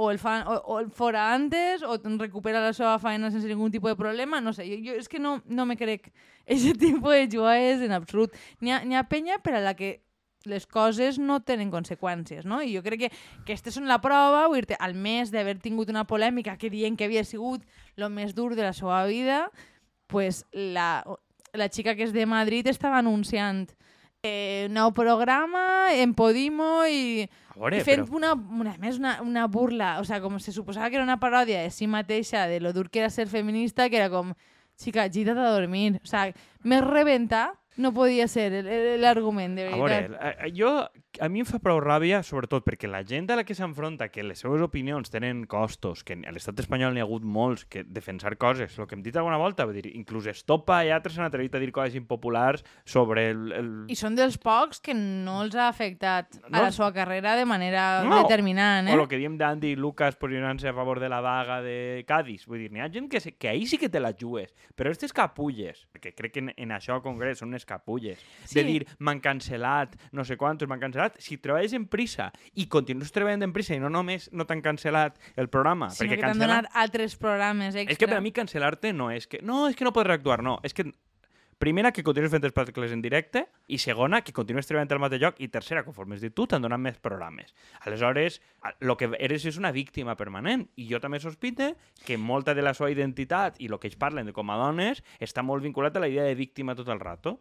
o 0.00 0.10
el, 0.10 0.18
fan, 0.18 0.46
o, 0.48 0.54
o 0.72 0.78
el 0.80 0.88
fora 0.90 1.34
antes 1.34 1.82
o 1.82 1.98
recupera 2.18 2.62
la 2.62 2.72
seva 2.72 2.98
feina 3.02 3.30
sense 3.30 3.48
ningú 3.48 3.68
tipus 3.70 3.92
de 3.92 3.98
problema, 3.98 4.40
no 4.40 4.54
sé, 4.56 4.64
jo, 4.64 4.78
jo 4.80 4.94
és 4.96 5.10
que 5.10 5.20
no, 5.20 5.42
no 5.44 5.66
me 5.66 5.76
crec 5.76 6.08
aquest 6.46 6.78
tipus 6.80 7.12
de 7.12 7.26
jugades 7.28 7.82
en 7.84 7.92
absolut. 7.92 8.32
N'hi 8.60 8.72
ha, 8.72 8.80
ha 8.80 9.08
penya 9.08 9.40
per 9.44 9.58
a 9.58 9.64
la 9.64 9.74
que 9.76 9.98
les 10.48 10.66
coses 10.66 11.18
no 11.18 11.40
tenen 11.44 11.70
conseqüències, 11.72 12.46
no? 12.48 12.62
I 12.62 12.72
jo 12.76 12.82
crec 12.84 13.04
que 13.04 13.10
aquestes 13.42 13.76
són 13.76 13.88
la 13.90 14.00
prova, 14.00 14.46
vull 14.48 14.64
dir 14.64 14.78
al 14.80 14.94
mes 14.94 15.32
d'haver 15.32 15.58
tingut 15.60 15.90
una 15.92 16.06
polèmica 16.08 16.56
que 16.56 16.70
diuen 16.72 16.96
que 16.96 17.08
havia 17.08 17.24
sigut 17.24 17.66
el 17.96 18.08
més 18.10 18.34
dur 18.34 18.54
de 18.56 18.64
la 18.64 18.72
seva 18.72 19.04
vida, 19.06 19.50
pues 20.08 20.46
la, 20.52 21.04
la 21.52 21.68
xica 21.68 21.94
que 21.94 22.08
és 22.08 22.14
de 22.16 22.24
Madrid 22.26 22.66
estava 22.66 22.98
anunciant 22.98 23.68
eh, 24.22 24.66
un 24.68 24.76
nou 24.76 24.92
programa 24.96 25.92
en 25.96 26.14
Podimo 26.16 26.84
i 26.88 27.28
veure, 27.56 27.80
i 27.80 27.84
fent 27.84 28.06
però... 28.06 28.16
una, 28.16 28.32
una, 28.34 28.74
més 28.80 28.98
una, 29.00 29.18
una 29.22 29.46
burla, 29.48 29.98
o 30.00 30.08
sea, 30.08 30.20
com 30.24 30.38
se 30.40 30.52
suposava 30.56 30.90
que 30.90 30.96
era 31.00 31.06
una 31.06 31.20
paròdia 31.20 31.62
de 31.64 31.70
si 31.74 31.88
mateixa, 31.88 32.46
de 32.48 32.60
lo 32.60 32.72
dur 32.72 32.88
que 32.90 33.04
era 33.04 33.10
ser 33.10 33.28
feminista, 33.28 33.88
que 33.88 34.00
era 34.00 34.10
com, 34.12 34.34
xica, 34.80 35.08
gita't 35.12 35.38
a 35.38 35.52
dormir. 35.52 36.00
O 36.02 36.08
sea, 36.08 36.30
més 36.64 36.84
rebentar 36.84 37.59
no 37.76 37.92
podia 37.94 38.26
ser 38.28 38.52
el- 38.52 38.66
el- 38.66 39.00
l'argument, 39.00 39.54
de 39.56 39.68
A 39.68 39.76
veritat. 39.76 40.10
veure, 40.10 40.50
a, 41.18 41.22
a- 41.22 41.26
a 41.26 41.28
mi 41.28 41.40
em 41.40 41.46
fa 41.46 41.58
prou 41.58 41.80
ràbia, 41.82 42.22
sobretot 42.22 42.64
perquè 42.64 42.88
la 42.88 43.02
gent 43.04 43.30
a 43.30 43.36
la 43.36 43.44
que 43.44 43.54
s'enfronta, 43.54 44.08
que 44.08 44.22
les 44.22 44.38
seves 44.38 44.60
opinions 44.62 45.10
tenen 45.10 45.44
costos, 45.46 46.04
que 46.04 46.14
a 46.14 46.30
l'estat 46.32 46.58
espanyol 46.60 46.94
n'hi 46.94 47.00
ha 47.00 47.04
hagut 47.06 47.22
molts, 47.24 47.64
que 47.64 47.82
defensar 47.84 48.36
coses, 48.38 48.78
el 48.78 48.86
que 48.86 48.94
hem 48.94 49.02
dit 49.02 49.16
alguna 49.16 49.36
volta, 49.38 49.64
vull 49.66 49.74
dir, 49.80 49.90
inclús 49.96 50.26
Estopa 50.30 50.84
i 50.84 50.90
altres 50.90 51.14
s'han 51.16 51.26
atrevit 51.26 51.54
a 51.54 51.58
dir 51.58 51.72
coses 51.72 51.94
impopulars 51.98 52.64
sobre 52.84 53.30
el... 53.30 53.52
el... 53.52 53.70
I 53.90 53.96
són 53.96 54.14
dels 54.14 54.38
pocs 54.38 54.80
que 54.80 54.94
no 54.94 55.40
els 55.42 55.54
ha 55.56 55.68
afectat 55.68 56.36
a 56.44 56.48
No. 56.50 56.62
la 56.62 56.70
seva 56.72 56.92
carrera 56.92 57.34
de 57.36 57.44
manera 57.44 58.02
No. 58.04 58.22
determinant, 58.22 58.88
O 58.88 58.92
eh? 58.94 59.00
el 59.00 59.08
que 59.08 59.16
diem 59.18 59.36
d'Andy 59.38 59.72
i 59.72 59.76
Lucas 59.76 60.16
posicionant-se 60.16 60.68
a 60.68 60.74
favor 60.74 61.00
de 61.00 61.08
la 61.08 61.20
vaga 61.20 61.60
de 61.62 62.04
Cádiz. 62.06 62.46
Vull 62.46 62.58
dir, 62.58 62.70
n'hi 62.72 62.80
ha 62.84 62.90
gent 62.92 63.08
que, 63.10 63.20
se, 63.20 63.32
que 63.36 63.48
ahí 63.48 63.66
sí 63.66 63.78
que 63.78 63.88
te 63.88 64.00
la 64.00 64.12
jugues. 64.18 64.54
Però 64.76 64.90
aquestes 64.90 65.12
capulles, 65.12 65.86
perquè 65.92 66.14
crec 66.14 66.32
que 66.34 66.40
en, 66.44 66.52
en 66.56 66.70
això 66.76 67.00
concret 67.02 67.36
són 67.38 67.48
unes 67.54 67.64
capulles, 67.66 68.18
Sí. 68.44 68.60
de 68.60 68.64
dir, 68.64 68.86
m'han 68.98 69.20
cancel·lat, 69.20 69.96
no 70.12 70.24
sé 70.24 70.36
quantos 70.36 70.68
m'han 70.68 70.80
cancel·lat, 70.80 70.98
si 71.18 71.38
treballes 71.42 71.74
en 71.76 71.86
prisa 71.90 72.30
i 72.54 72.68
continues 72.72 73.12
treballant 73.14 73.46
en 73.46 73.54
prisa 73.56 73.76
i 73.76 73.82
no 73.82 73.90
només 73.92 74.28
no 74.32 74.46
t'han 74.48 74.62
cancel·lat 74.64 75.20
el 75.36 75.50
programa, 75.52 75.90
Sinó 75.90 76.06
perquè 76.06 76.20
que 76.20 76.26
t'han 76.26 76.36
cancel·lar... 76.36 76.64
donat 76.64 76.82
altres 76.84 77.16
programes 77.20 77.74
extra. 77.74 77.92
És 77.94 78.00
que 78.00 78.10
per 78.10 78.18
a 78.20 78.24
mi 78.24 78.34
cancel·lar-te 78.36 78.92
no 78.96 79.10
és 79.14 79.30
que... 79.30 79.42
No, 79.42 79.64
és 79.70 79.78
que 79.78 79.86
no 79.86 79.94
podré 79.96 80.18
actuar, 80.20 80.42
no. 80.46 80.58
És 80.66 80.76
que... 80.76 80.90
Primera, 81.60 81.90
que 81.92 82.00
continues 82.00 82.32
fent 82.32 82.46
espectacles 82.48 82.88
en 82.94 83.02
directe, 83.04 83.42
i 83.68 83.76
segona, 83.76 84.22
que 84.24 84.32
continues 84.32 84.64
treballant 84.64 84.94
al 84.94 85.02
mateix 85.02 85.20
lloc, 85.20 85.42
i 85.44 85.48
tercera, 85.52 85.82
conforme 85.84 86.16
has 86.16 86.22
dit 86.24 86.32
tu, 86.32 86.46
t'han 86.48 86.64
donat 86.64 86.80
més 86.80 86.96
programes. 87.04 87.52
Aleshores, 87.84 88.38
el 88.80 88.94
que 88.96 89.10
eres 89.18 89.44
és 89.44 89.58
una 89.60 89.68
víctima 89.68 90.14
permanent, 90.16 90.64
i 90.80 90.86
jo 90.88 91.02
també 91.04 91.20
sospite 91.20 91.74
que 92.06 92.16
molta 92.16 92.54
de 92.56 92.64
la 92.64 92.72
seva 92.72 92.88
identitat 92.88 93.60
i 93.60 93.68
el 93.68 93.76
que 93.76 93.90
ells 93.90 94.00
parlen 94.00 94.30
de 94.30 94.32
com 94.32 94.48
a 94.48 94.56
dones 94.56 95.04
està 95.20 95.44
molt 95.44 95.60
vinculat 95.60 95.92
a 95.92 96.00
la 96.00 96.08
idea 96.08 96.24
de 96.24 96.38
víctima 96.38 96.72
tot 96.78 96.88
el 96.88 97.04
rato. 97.04 97.36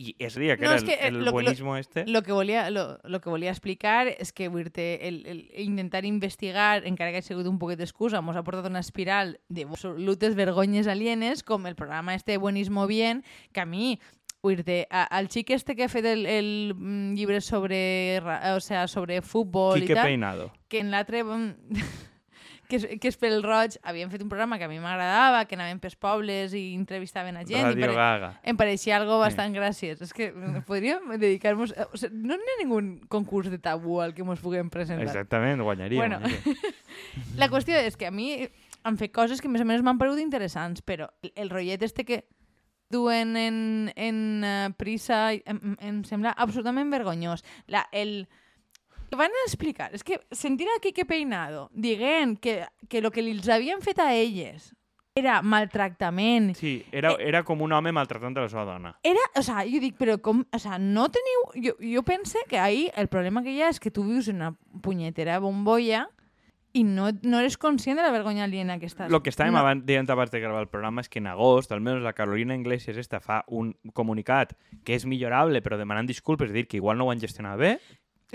I 0.00 0.14
és 0.18 0.36
a 0.36 0.40
dir, 0.40 0.54
que 0.56 0.64
No, 0.64 0.70
era 0.72 0.76
és 0.78 0.82
el, 0.82 0.88
que, 0.88 0.94
eh, 0.94 1.08
el 1.08 1.14
lo 1.14 1.18
que- 1.20 1.24
lo- 1.26 1.32
buenismo 1.32 1.76
este... 1.76 2.06
Lo 2.06 2.22
que 2.22 2.32
volia, 2.32 2.70
lo, 2.70 2.98
lo 3.04 3.20
que 3.20 3.28
volia 3.28 3.50
explicar 3.50 4.08
és 4.08 4.32
que 4.32 4.48
vull 4.48 4.70
dir, 4.72 4.98
el, 5.02 5.26
el, 5.26 5.42
intentar 5.60 6.06
investigar, 6.08 6.86
encara 6.86 7.10
que 7.12 7.18
ha 7.18 7.22
sigut 7.26 7.46
un 7.50 7.58
poquet 7.58 7.76
d'excusa, 7.82 8.22
mos 8.24 8.36
ha 8.38 8.44
portat 8.46 8.64
una 8.70 8.80
espiral 8.80 9.38
de 9.50 9.66
absolutes 9.68 10.34
vergonyes 10.38 10.88
alienes, 10.88 11.42
com 11.44 11.66
el 11.66 11.76
programa 11.76 12.14
este 12.14 12.38
Buenismo 12.38 12.86
Bien, 12.86 13.24
que 13.52 13.60
a 13.60 13.66
mi 13.66 13.98
vull 14.42 14.62
dir, 14.64 14.86
a- 14.88 15.04
al 15.04 15.28
xic 15.28 15.50
este 15.52 15.76
que 15.76 15.84
ha 15.84 15.88
fet 15.92 16.06
el, 16.08 16.24
el 16.24 16.72
mm, 16.74 17.12
llibre 17.12 17.42
sobre, 17.42 18.20
ra- 18.24 18.54
o 18.56 18.60
sea, 18.60 18.86
sobre 18.88 19.20
futbol 19.20 19.80
Quique 19.82 19.92
i 19.92 19.96
tal, 19.96 20.06
Peinado. 20.06 20.46
que 20.68 20.80
en 20.80 20.90
l'altre 20.90 21.20
mm, 21.24 21.52
que, 22.70 22.78
és, 22.78 22.86
que 23.02 23.10
és 23.10 23.18
pel 23.18 23.40
roig, 23.44 23.74
havien 23.82 24.08
fet 24.12 24.22
un 24.22 24.30
programa 24.30 24.56
que 24.60 24.64
a 24.64 24.70
mi 24.70 24.78
m'agradava, 24.80 25.42
que 25.50 25.58
anaven 25.58 25.80
pels 25.82 25.98
pobles 25.98 26.54
i 26.56 26.62
entrevistaven 26.78 27.36
a 27.40 27.44
gent. 27.44 27.58
i 27.58 27.66
Radio 27.74 27.88
pare- 27.88 27.98
Gaga. 27.98 28.30
em 28.46 28.56
pareixia 28.60 28.96
algo 29.00 29.18
bastant 29.20 29.52
graciós. 29.56 30.00
És 30.06 30.14
que 30.16 30.30
mm, 30.30 30.62
podríem 30.68 31.10
dedicar-nos... 31.18 31.74
O 31.90 31.98
sigui, 32.00 32.22
no 32.22 32.38
n'hi 32.38 32.54
ha 32.54 32.58
ningú 32.62 32.80
concurs 33.12 33.50
de 33.50 33.58
tabú 33.58 34.00
al 34.00 34.14
que 34.14 34.22
ens 34.22 34.40
puguem 34.40 34.70
presentar. 34.70 35.08
Exactament, 35.10 35.60
guanyaria. 35.66 35.98
Bueno. 36.00 36.20
La 37.40 37.50
qüestió 37.50 37.76
és 37.76 37.96
que 37.98 38.06
a 38.08 38.14
mi 38.14 38.32
han 38.86 38.96
fet 38.96 39.12
coses 39.12 39.42
que 39.42 39.48
més 39.52 39.60
o 39.60 39.66
menys 39.68 39.82
m'han 39.84 39.98
paregut 40.00 40.22
interessants, 40.22 40.80
però 40.86 41.10
el, 41.22 41.34
el 41.36 41.50
rotllet 41.52 41.82
este 41.84 42.06
que 42.08 42.22
duen 42.90 43.36
en, 43.36 43.92
en 43.94 44.16
uh, 44.42 44.72
prisa 44.74 45.30
em, 45.34 45.76
em 45.78 46.00
sembla 46.08 46.32
absolutament 46.36 46.90
vergonyós. 46.90 47.44
La, 47.70 47.84
el, 47.92 48.24
que 49.10 49.18
van 49.18 49.34
a 49.34 49.46
explicar, 49.46 49.90
és 49.94 50.04
que 50.06 50.20
sentir 50.30 50.68
a 50.70 50.80
Quique 50.80 51.04
Peinado 51.04 51.68
dient 51.74 52.38
que, 52.40 52.62
que 52.88 53.02
lo 53.02 53.10
que 53.10 53.20
els 53.20 53.48
havien 53.50 53.82
fet 53.82 53.98
a 53.98 54.12
elles 54.14 54.70
era 55.18 55.40
maltractament, 55.42 56.54
Sí, 56.54 56.84
era, 56.92 57.16
era 57.18 57.42
com 57.42 57.60
un 57.66 57.72
home 57.74 57.90
maltratant 57.92 58.36
a 58.38 58.44
la 58.46 58.48
seva 58.48 58.64
dona. 58.64 58.94
era, 59.02 59.20
o 59.36 59.42
sea, 59.42 59.64
jo 59.66 59.80
dic, 59.82 59.96
però 59.98 60.20
com, 60.22 60.44
o 60.46 60.58
sea, 60.62 60.78
no 60.78 61.08
teniu... 61.10 61.42
Jo, 61.58 61.74
jo 61.82 62.02
pense 62.06 62.38
que 62.48 62.58
ahí 62.58 62.88
el 62.96 63.08
problema 63.08 63.42
que 63.42 63.50
hi 63.52 63.60
ha 63.60 63.68
és 63.68 63.80
que 63.82 63.90
tu 63.90 64.04
vius 64.06 64.28
en 64.30 64.36
una 64.36 64.54
punyetera 64.80 65.40
bombolla 65.42 66.06
i 66.72 66.84
no, 66.86 67.08
no 67.26 67.40
eres 67.40 67.56
conscient 67.58 67.98
de 67.98 68.04
la 68.06 68.12
vergonya 68.14 68.44
aliena 68.44 68.78
que 68.78 68.86
estàs. 68.86 69.10
Lo 69.10 69.24
que 69.24 69.32
estàvem 69.34 69.52
no, 69.52 69.58
abans, 69.58 69.82
dient 69.84 70.08
abans 70.14 70.30
de 70.30 70.38
gravar 70.38 70.62
el 70.62 70.70
programa 70.70 71.02
és 71.02 71.10
que 71.10 71.18
en 71.18 71.26
agost, 71.26 71.72
almenys 71.74 72.04
la 72.06 72.12
Carolina 72.14 72.54
Iglesias 72.54 72.96
esta 72.96 73.18
fa 73.18 73.42
un 73.48 73.74
comunicat 73.92 74.54
que 74.86 74.94
és 74.94 75.04
millorable, 75.10 75.58
però 75.66 75.76
demanant 75.80 76.06
disculpes, 76.06 76.52
és 76.52 76.54
dir, 76.54 76.68
que 76.70 76.78
igual 76.78 76.96
no 76.96 77.08
ho 77.08 77.10
han 77.10 77.18
gestionat 77.18 77.58
bé. 77.58 77.72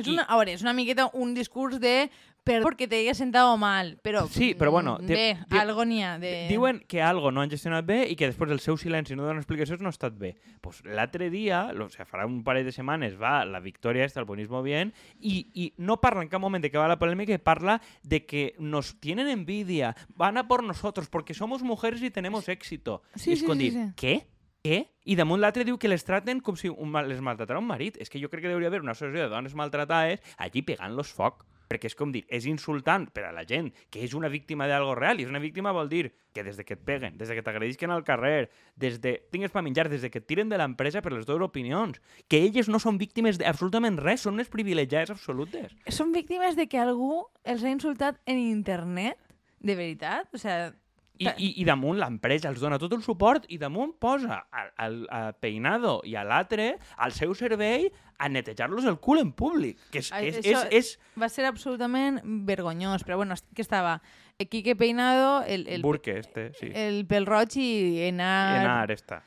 I- 0.04 0.12
una, 0.14 0.24
a 0.24 0.36
veure, 0.36 0.54
és 0.54 0.62
una 0.62 0.74
miqueta 0.74 1.10
un 1.14 1.34
discurs 1.34 1.80
de 1.80 2.10
perdó 2.46 2.62
porque 2.62 2.88
te 2.88 2.98
haya 3.00 3.16
sentado 3.16 3.58
mal, 3.58 3.98
però... 4.04 4.28
Sí, 4.28 4.54
però 4.54 4.70
bueno, 4.70 5.00
mm, 5.02 5.06
de- 5.08 5.16
Bé, 5.16 5.38
di- 5.50 5.58
algo 5.58 5.84
n'hi 5.84 6.04
ha 6.04 6.20
de... 6.20 6.46
Diuen 6.48 6.84
que 6.88 7.02
algo 7.02 7.32
no 7.32 7.42
han 7.42 7.50
gestionat 7.50 7.84
bé 7.88 8.04
i 8.08 8.16
que 8.16 8.28
després 8.30 8.48
del 8.52 8.60
seu 8.62 8.78
silenci 8.78 9.16
no 9.16 9.24
donen 9.26 9.40
explicacions 9.42 9.82
no 9.82 9.90
ha 9.90 9.96
estat 9.96 10.14
bé. 10.14 10.36
Pues 10.62 10.84
l'altre 10.86 11.32
dia, 11.34 11.64
o 11.74 11.90
sea, 11.90 12.06
farà 12.06 12.28
un 12.30 12.44
parell 12.46 12.66
de 12.68 12.72
setmanes, 12.76 13.16
va 13.18 13.46
la 13.50 13.60
victòria 13.60 14.06
esta, 14.06 14.20
el 14.20 14.28
bonismo 14.30 14.62
bien, 14.62 14.94
i, 15.20 15.48
i 15.56 15.74
no 15.78 15.98
parla 16.02 16.22
en 16.22 16.30
cap 16.30 16.40
moment 16.40 16.62
de 16.62 16.70
que 16.70 16.78
va 16.78 16.88
la 16.88 17.00
polèmica, 17.02 17.34
parla 17.42 17.82
de 18.04 18.26
que 18.28 18.54
nos 18.60 18.94
tienen 19.02 19.28
envidia, 19.28 19.96
van 20.16 20.38
a 20.38 20.48
por 20.48 20.64
nosotros, 20.64 21.10
porque 21.10 21.34
somos 21.34 21.64
mujeres 21.64 22.04
y 22.04 22.12
tenemos 22.12 22.48
éxito. 22.48 23.02
Sí, 23.16 23.32
I 23.32 23.34
és 23.34 23.40
sí, 23.40 23.46
sí, 23.48 23.58
dir, 23.58 23.74
sí. 23.74 23.90
què? 23.98 24.16
Què? 24.66 24.80
I 25.06 25.14
damunt 25.14 25.44
l'altre 25.44 25.62
diu 25.62 25.76
que 25.78 25.90
les 25.92 26.02
traten 26.02 26.40
com 26.42 26.56
si 26.58 26.72
un, 26.74 26.96
les 27.06 27.20
maltratara 27.22 27.62
un 27.62 27.68
marit. 27.70 28.00
És 28.02 28.10
que 28.10 28.18
jo 28.18 28.32
crec 28.32 28.48
que 28.48 28.54
hauria 28.54 28.72
haver 28.72 28.82
una 28.82 28.96
associació 28.96 29.28
de 29.28 29.34
dones 29.34 29.54
maltratades 29.54 30.24
allí 30.42 30.64
pegant-los 30.66 31.12
foc. 31.14 31.44
Perquè 31.70 31.90
és 31.90 31.96
com 31.98 32.12
dir, 32.14 32.22
és 32.30 32.46
insultant 32.46 33.08
per 33.10 33.24
a 33.26 33.32
la 33.34 33.42
gent 33.50 33.72
que 33.90 34.04
és 34.06 34.14
una 34.18 34.30
víctima 34.30 34.68
d'algo 34.70 34.94
real. 34.98 35.18
I 35.18 35.26
és 35.26 35.32
una 35.34 35.42
víctima 35.42 35.74
vol 35.74 35.90
dir 35.90 36.12
que 36.34 36.44
des 36.46 36.58
de 36.58 36.66
que 36.66 36.76
et 36.78 36.84
peguen, 36.86 37.18
des 37.18 37.30
de 37.30 37.38
que 37.38 37.44
t'agredisquen 37.46 37.94
al 37.94 38.04
carrer, 38.06 38.52
des 38.78 39.00
de 39.02 39.16
tingues 39.34 39.54
per 39.54 39.64
menjar, 39.66 39.88
des 39.90 40.06
de 40.06 40.12
que 40.14 40.22
et 40.22 40.28
tiren 40.30 40.50
de 40.50 40.60
l'empresa 40.62 41.02
per 41.02 41.14
les 41.14 41.26
teves 41.26 41.42
opinions, 41.42 41.98
que 42.30 42.42
elles 42.46 42.70
no 42.70 42.82
són 42.82 43.02
víctimes 43.02 43.42
d'absolutament 43.42 43.98
res, 43.98 44.26
són 44.26 44.38
unes 44.38 44.50
privilegiades 44.54 45.14
absolutes. 45.14 45.74
Són 45.90 46.14
víctimes 46.14 46.58
de 46.58 46.68
que 46.70 46.82
algú 46.82 47.26
els 47.44 47.66
ha 47.66 47.74
insultat 47.74 48.22
en 48.30 48.42
internet? 48.42 49.18
De 49.58 49.74
veritat? 49.74 50.30
O 50.38 50.42
sea, 50.42 50.70
I, 51.18 51.30
i, 51.38 51.50
i 51.62 51.66
damunt 51.68 52.00
l'empresa 52.02 52.50
els 52.52 52.60
dona 52.60 52.80
tot 52.82 52.94
el 52.94 53.04
suport 53.06 53.46
i 53.50 53.58
damunt 53.62 53.94
posa 54.00 54.42
al, 54.52 54.72
al, 54.78 54.98
a 55.10 55.22
Peinado 55.40 56.02
i 56.04 56.16
a 56.20 56.24
l'altre 56.28 56.74
al 56.98 57.14
seu 57.16 57.34
servei 57.38 57.88
a 58.18 58.30
netejar-los 58.32 58.86
el 58.88 58.98
cul 59.04 59.20
en 59.20 59.32
públic. 59.36 59.80
Que 59.92 60.00
és, 60.00 60.12
és, 60.12 60.40
això- 60.42 60.66
és, 60.72 60.96
és 60.96 61.20
va 61.20 61.30
ser 61.30 61.46
absolutament 61.48 62.22
vergonyós, 62.48 63.04
però 63.04 63.18
bueno, 63.20 63.36
que 63.54 63.62
estava 63.64 64.02
Quique 64.38 64.76
Peinado, 64.76 65.44
el, 65.44 65.68
el, 65.68 65.82
Burke 65.82 66.18
este, 66.20 66.52
sí. 66.60 66.72
el 66.74 67.06
pel 67.08 67.26
roig 67.28 67.56
i 67.56 68.02
Enar... 68.10 68.62
Enar 68.62 68.92
esta. 68.92 69.24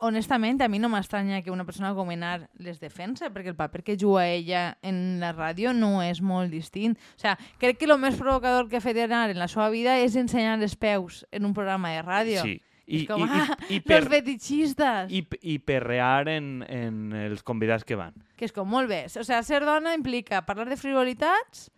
Honestament, 0.00 0.62
a 0.62 0.68
mi 0.68 0.78
no 0.78 0.90
m'estranya 0.92 1.42
que 1.42 1.52
una 1.52 1.66
persona 1.68 1.94
com 1.96 2.10
Enar 2.12 2.48
les 2.62 2.80
defensa, 2.80 3.32
perquè 3.34 3.52
el 3.52 3.58
paper 3.58 3.82
que 3.86 3.96
juga 4.00 4.26
ella 4.28 4.78
en 4.82 5.18
la 5.22 5.32
ràdio 5.34 5.74
no 5.76 6.02
és 6.04 6.20
molt 6.20 6.52
distint. 6.52 6.96
O 7.16 7.20
sea, 7.20 7.36
crec 7.58 7.80
que 7.80 7.88
el 7.88 7.96
més 8.00 8.16
provocador 8.18 8.68
que 8.68 8.78
ha 8.78 8.84
fet 8.84 8.98
Enar 9.04 9.28
en 9.30 9.38
la 9.40 9.48
seva 9.48 9.68
vida 9.74 9.98
és 9.98 10.16
ensenyar 10.16 10.58
els 10.60 10.76
peus 10.76 11.24
en 11.32 11.48
un 11.48 11.54
programa 11.56 11.94
de 11.96 12.02
ràdio. 12.02 12.42
Sí. 12.46 12.58
I, 12.88 13.02
és 13.02 13.08
com, 13.08 13.20
i, 13.20 13.28
ah, 13.28 13.56
i, 13.68 13.76
i, 13.76 13.80
per, 13.84 13.98
los 14.00 14.12
fetichistes! 14.14 15.10
i, 15.12 15.20
i 15.52 15.58
perrear 15.60 16.30
en, 16.32 16.62
en 16.64 17.12
els 17.12 17.44
convidats 17.44 17.84
que 17.84 17.98
van. 18.00 18.16
Que 18.40 18.48
és 18.48 18.54
com, 18.56 18.68
molt 18.68 18.88
bé. 18.88 19.02
O 19.12 19.26
sea, 19.28 19.42
ser 19.44 19.60
dona 19.68 19.92
implica 19.96 20.40
parlar 20.48 20.70
de 20.70 20.78
frivolitats, 20.80 21.68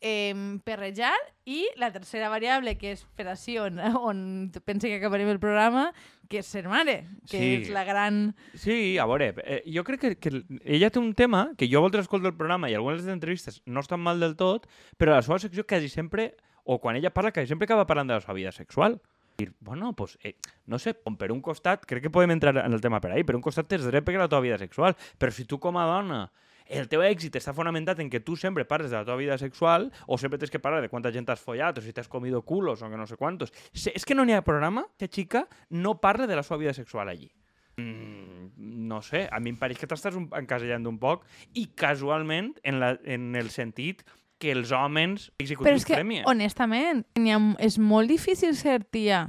eh, 0.00 0.34
perrejar 0.64 1.14
i 1.44 1.66
la 1.76 1.90
tercera 1.92 2.28
variable, 2.32 2.76
que 2.78 2.92
és 2.94 3.02
per 3.16 3.26
així 3.28 3.58
on, 3.60 3.78
on 4.00 4.50
pense 4.64 4.88
que 4.88 4.96
acabarem 5.00 5.28
el 5.28 5.40
programa, 5.42 5.90
que 6.30 6.38
és 6.40 6.46
ser 6.46 6.64
mare, 6.70 7.04
que 7.28 7.38
Sí. 7.38 7.54
és 7.62 7.70
la 7.74 7.84
gran... 7.84 8.34
Sí, 8.54 8.96
a 8.98 9.06
veure, 9.06 9.32
eh, 9.44 9.62
jo 9.66 9.82
crec 9.84 10.00
que, 10.00 10.12
que 10.16 10.42
ella 10.64 10.90
té 10.90 10.98
un 11.02 11.12
tema 11.14 11.50
que 11.58 11.68
jo 11.70 11.80
voldré 11.82 12.00
escoltar 12.04 12.30
el 12.32 12.36
programa 12.38 12.70
i 12.70 12.74
algunes 12.78 13.02
de 13.02 13.08
les 13.10 13.14
entrevistes 13.18 13.62
no 13.66 13.80
estan 13.80 14.00
mal 14.00 14.20
del 14.20 14.36
tot, 14.36 14.68
però 14.96 15.16
la 15.16 15.22
seva 15.26 15.38
secció 15.42 15.66
quasi 15.66 15.88
sempre, 15.90 16.34
o 16.64 16.78
quan 16.80 16.96
ella 16.96 17.10
parla, 17.12 17.32
quasi 17.32 17.48
sempre 17.50 17.64
acaba 17.66 17.86
parlant 17.86 18.08
de 18.08 18.14
la 18.14 18.20
seva 18.22 18.34
vida 18.38 18.52
sexual. 18.52 19.00
Dir, 19.40 19.54
bueno, 19.60 19.94
pues, 19.96 20.18
eh, 20.22 20.36
no 20.66 20.78
sé, 20.78 20.92
per 20.94 21.32
un 21.32 21.40
costat, 21.40 21.86
crec 21.88 22.02
que 22.04 22.10
podem 22.12 22.30
entrar 22.30 22.54
en 22.60 22.72
el 22.76 22.80
tema 22.80 23.00
per 23.00 23.10
ahí, 23.12 23.24
per 23.24 23.34
un 23.38 23.42
costat 23.42 23.66
tens 23.66 23.86
dret 23.88 24.04
perquè 24.04 24.20
la 24.20 24.28
teva 24.28 24.42
vida 24.44 24.58
sexual, 24.60 24.94
però 25.18 25.32
si 25.32 25.46
tu 25.48 25.58
com 25.58 25.78
a 25.80 25.86
dona 25.88 26.30
el 26.70 26.88
teu 26.88 27.02
èxit 27.02 27.34
està 27.36 27.52
fonamentat 27.52 27.98
en 28.00 28.08
que 28.10 28.20
tu 28.20 28.36
sempre 28.38 28.64
parles 28.64 28.90
de 28.90 28.96
la 28.96 29.04
teva 29.04 29.16
vida 29.18 29.36
sexual 29.38 29.90
o 30.06 30.16
sempre 30.18 30.38
tens 30.38 30.50
que 30.50 30.60
parlar 30.62 30.80
de 30.80 30.88
quanta 30.88 31.10
gent 31.12 31.28
has 31.30 31.40
follat 31.42 31.78
o 31.78 31.82
si 31.82 31.92
t'has 31.92 32.08
comido 32.08 32.42
culos 32.42 32.82
o 32.82 32.88
que 32.90 32.96
no 32.96 33.06
sé 33.06 33.16
quantos. 33.16 33.52
Se- 33.72 33.92
És 33.94 34.04
que 34.06 34.14
no 34.14 34.24
n'hi 34.24 34.32
ha 34.38 34.42
programa 34.46 34.86
que 34.96 35.08
xica 35.08 35.48
no 35.70 36.00
parle 36.00 36.26
de 36.26 36.36
la 36.36 36.42
seva 36.42 36.58
vida 36.58 36.72
sexual 36.72 37.08
allí. 37.08 37.30
Mm, 37.76 38.86
no 38.88 39.00
sé, 39.02 39.28
a 39.32 39.40
mi 39.40 39.50
em 39.50 39.56
pareix 39.58 39.78
que 39.80 39.86
t'estàs 39.88 40.16
encasellant 40.16 40.86
un 40.90 40.98
poc 41.00 41.22
i 41.54 41.66
casualment 41.74 42.52
en, 42.62 42.80
la, 42.80 42.94
en 43.04 43.34
el 43.36 43.48
sentit 43.50 44.02
que 44.40 44.52
els 44.52 44.70
homes 44.72 45.30
Però 45.36 45.44
executius 45.44 45.76
és 45.82 45.84
que, 45.88 45.94
premien. 45.98 46.24
honestament, 46.28 47.04
ha, 47.16 47.38
és 47.58 47.78
molt 47.78 48.08
difícil 48.08 48.54
ser 48.56 48.80
tia 48.84 49.26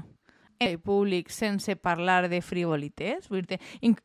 en 0.62 0.70
el 0.70 0.80
públic 0.80 1.30
sense 1.30 1.76
parlar 1.76 2.30
de 2.30 2.42
frivolités. 2.42 3.28
Vull 3.30 3.48
dir, 3.50 3.58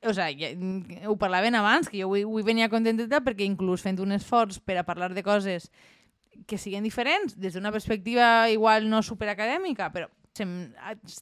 o 0.03 0.15
sigui, 0.17 0.49
ja, 0.49 1.11
ho 1.11 1.17
parlaven 1.21 1.55
abans, 1.55 1.91
que 1.93 2.01
jo 2.01 2.09
avui, 2.09 2.25
avui 2.25 2.47
venia 2.47 2.71
contenta 2.73 3.21
perquè 3.21 3.45
inclús 3.45 3.85
fent 3.85 4.01
un 4.01 4.17
esforç 4.17 4.59
per 4.65 4.79
a 4.81 4.87
parlar 4.89 5.13
de 5.15 5.25
coses 5.27 5.69
que 6.49 6.59
siguin 6.59 6.85
diferents, 6.85 7.37
des 7.37 7.55
d'una 7.57 7.73
perspectiva 7.73 8.49
igual 8.53 8.89
no 8.89 9.03
superacadèmica, 9.03 9.91
però 9.93 10.09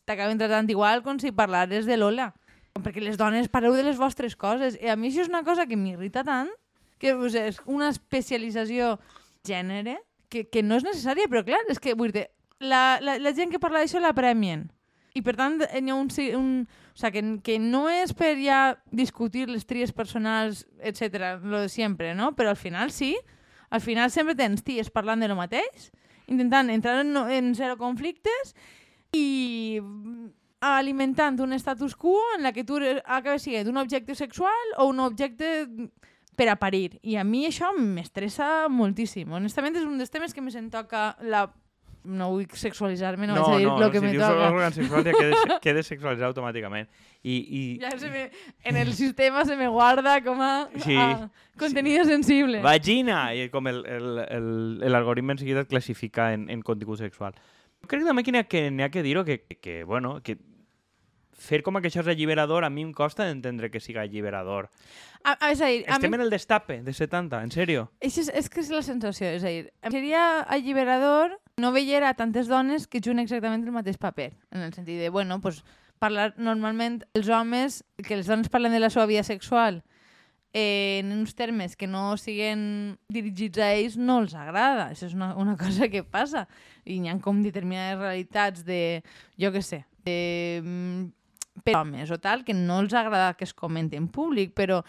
t'acaben 0.07 0.39
tratant 0.39 0.71
igual 0.71 1.03
com 1.03 1.19
si 1.19 1.35
parlares 1.35 1.87
de 1.87 1.99
Lola. 1.99 2.33
Perquè 2.75 3.03
les 3.03 3.19
dones 3.19 3.51
parleu 3.51 3.75
de 3.75 3.85
les 3.87 3.99
vostres 3.99 4.35
coses. 4.35 4.79
I 4.83 4.91
a 4.91 4.97
mi 4.99 5.11
això 5.11 5.23
és 5.23 5.31
una 5.31 5.45
cosa 5.47 5.67
que 5.71 5.79
m'irrita 5.79 6.25
tant, 6.27 6.51
que 6.99 7.15
o 7.15 7.29
sigui, 7.29 7.51
és 7.51 7.61
una 7.67 7.91
especialització 7.91 8.97
gènere 9.47 9.99
que, 10.31 10.47
que 10.47 10.63
no 10.63 10.79
és 10.79 10.87
necessària, 10.87 11.31
però 11.31 11.45
clar, 11.47 11.63
és 11.71 11.79
que 11.79 11.95
vull 11.99 12.15
dir, 12.15 12.27
la, 12.59 12.99
la, 13.03 13.19
la 13.19 13.35
gent 13.35 13.51
que 13.51 13.63
parla 13.63 13.83
d'això 13.83 14.03
la 14.03 14.15
premien. 14.15 14.69
I 15.15 15.23
per 15.23 15.37
tant, 15.39 15.61
hi 15.63 15.91
ha 15.91 15.95
un, 15.95 16.09
un, 16.35 16.49
o 16.67 16.99
sea, 16.99 17.13
que, 17.15 17.23
que 17.47 17.59
no 17.63 17.85
és 17.89 18.11
per 18.19 18.33
ja 18.41 18.75
discutir 18.91 19.47
les 19.47 19.67
tries 19.67 19.93
personals, 19.95 20.65
etc 20.83 21.39
lo 21.43 21.61
de 21.63 21.69
sempre, 21.71 22.15
no? 22.19 22.33
Però 22.35 22.51
al 22.51 22.59
final 22.59 22.91
sí, 22.91 23.15
al 23.71 23.81
final 23.81 24.11
sempre 24.11 24.35
tens 24.35 24.65
ties 24.67 24.91
parlant 24.91 25.23
de 25.23 25.29
lo 25.31 25.39
mateix, 25.39 25.93
intentant 26.27 26.71
entrar 26.71 27.01
en, 27.05 27.15
en 27.31 27.55
zero 27.55 27.79
conflictes 27.79 28.57
i 29.15 29.79
alimentant 30.65 31.39
un 31.45 31.53
status 31.61 31.95
quo 31.95 32.19
en 32.37 32.43
la 32.43 32.53
que 32.53 32.65
tu 32.65 32.81
acabes 33.05 33.45
sent 33.45 33.69
un 33.69 33.79
objecte 33.79 34.15
sexual 34.15 34.75
o 34.79 34.89
un 34.89 34.99
objecte 35.01 35.69
per 36.35 36.49
a 36.49 36.57
parir. 36.59 36.99
I 37.03 37.19
a 37.21 37.25
mi 37.25 37.45
això 37.47 37.71
m'estressa 37.77 38.67
moltíssim. 38.71 39.31
Honestament, 39.31 39.77
és 39.77 39.87
un 39.87 40.01
dels 40.01 40.11
temes 40.11 40.35
que 40.35 40.43
més 40.43 40.57
em 40.59 40.71
toca 40.73 41.13
la... 41.23 41.47
No 42.05 42.27
vull 42.35 42.45
sexualitzar-me, 42.53 43.27
no, 43.27 43.35
no, 43.35 43.43
vaig 43.47 43.55
a 43.55 43.59
dir 43.63 43.67
no, 43.67 43.79
no, 43.81 43.91
que 43.91 43.99
si 44.01 44.05
me 44.05 44.11
dius 44.13 44.25
toca. 44.27 44.49
òrgan 44.53 44.75
sexual 44.77 45.05
ja 45.07 45.13
quedes, 45.17 45.45
quedes 45.65 45.87
sexualitzat 45.89 46.27
automàticament. 46.29 46.89
I, 47.25 47.35
i, 47.49 47.63
Ja 47.81 47.95
se 47.99 48.11
me, 48.13 48.27
en 48.63 48.77
el 48.77 48.93
sistema 48.93 49.45
se 49.49 49.57
me 49.57 49.69
guarda 49.69 50.19
com 50.23 50.43
a, 50.45 50.69
Sí, 50.85 50.95
a 50.95 51.31
contenido 51.59 52.05
sensible. 52.05 52.61
Vagina! 52.61 53.35
I 53.35 53.49
com 53.49 53.67
el- 53.69 53.87
el- 53.87 54.19
el- 54.29 54.93
l'algoritme 54.93 55.33
en 55.33 55.39
seguida 55.39 55.61
et 55.65 55.69
classifica 55.69 56.35
en, 56.35 56.51
en 56.51 56.61
contingut 56.61 56.99
sexual. 57.01 57.33
Jo 57.81 57.89
crec 57.89 58.05
també 58.05 58.23
que 58.23 58.33
n'hi 58.33 58.39
ha 58.39 58.45
que, 58.49 58.69
ha 58.85 58.91
que 58.91 59.03
dir-ho 59.03 59.25
que, 59.25 59.41
que, 59.49 59.57
que, 59.57 59.85
bueno, 59.85 60.21
que 60.23 60.37
fer 61.35 61.63
com 61.65 61.81
que 61.83 61.89
això 61.89 62.01
és 62.05 62.09
alliberador, 62.13 62.65
a 62.65 62.71
mi 62.71 62.85
em 62.85 62.93
costa 62.93 63.25
d'entendre 63.27 63.71
que 63.71 63.81
siga 63.81 64.03
alliberador. 64.05 64.69
A, 65.25 65.35
a, 65.41 65.51
és 65.53 65.61
a 65.61 65.67
dir, 65.73 65.83
a 65.89 65.97
Estem 65.97 66.11
mi, 66.13 66.17
en 66.21 66.23
el 66.25 66.31
destape 66.31 66.83
de 66.85 66.93
70, 66.93 67.41
en 67.43 67.51
sèrio? 67.51 67.89
és, 68.01 68.17
és 68.29 68.49
que 68.49 68.61
és 68.61 68.71
la 68.71 68.83
sensació, 68.85 69.27
és 69.35 69.43
a 69.45 69.49
dir, 69.49 69.73
seria 69.91 70.43
alliberador 70.43 71.35
no 71.57 71.73
veure 71.73 72.07
a 72.07 72.15
tantes 72.19 72.49
dones 72.51 72.87
que 72.87 73.01
juguen 73.01 73.23
exactament 73.23 73.65
el 73.65 73.75
mateix 73.75 73.99
paper, 73.99 74.33
en 74.51 74.67
el 74.67 74.75
sentit 74.75 74.99
de, 75.01 75.09
bueno, 75.09 75.41
pues, 75.41 75.63
parlar 76.03 76.35
normalment 76.37 77.03
els 77.15 77.29
homes, 77.31 77.83
que 78.03 78.17
les 78.19 78.27
dones 78.27 78.51
parlen 78.51 78.75
de 78.75 78.83
la 78.83 78.91
seva 78.91 79.07
vida 79.07 79.23
sexual 79.23 79.85
eh, 80.55 81.01
en 81.03 81.13
uns 81.13 81.35
termes 81.35 81.77
que 81.77 81.87
no 81.87 82.17
siguen 82.17 82.97
dirigits 83.11 83.59
a 83.59 83.73
ells, 83.75 83.99
no 83.99 84.21
els 84.23 84.37
agrada. 84.39 84.87
Això 84.95 85.09
és 85.11 85.17
una, 85.19 85.35
una 85.37 85.59
cosa 85.63 85.91
que 85.91 86.05
passa. 86.07 86.47
I 86.87 87.01
hi 87.03 87.11
ha 87.11 87.19
com 87.21 87.43
determinades 87.45 87.99
realitats 87.99 88.65
de, 88.65 89.03
jo 89.41 89.51
què 89.53 89.65
sé, 89.67 89.83
de 90.07 90.19
mm, 90.63 91.09
per 91.67 91.75
homes 91.81 92.13
o 92.15 92.21
tal, 92.23 92.47
que 92.47 92.55
no 92.55 92.79
els 92.85 92.95
agrada 92.95 93.35
que 93.35 93.45
es 93.45 93.53
comenti 93.53 93.99
en 93.99 94.07
públic, 94.09 94.55
però 94.55 94.85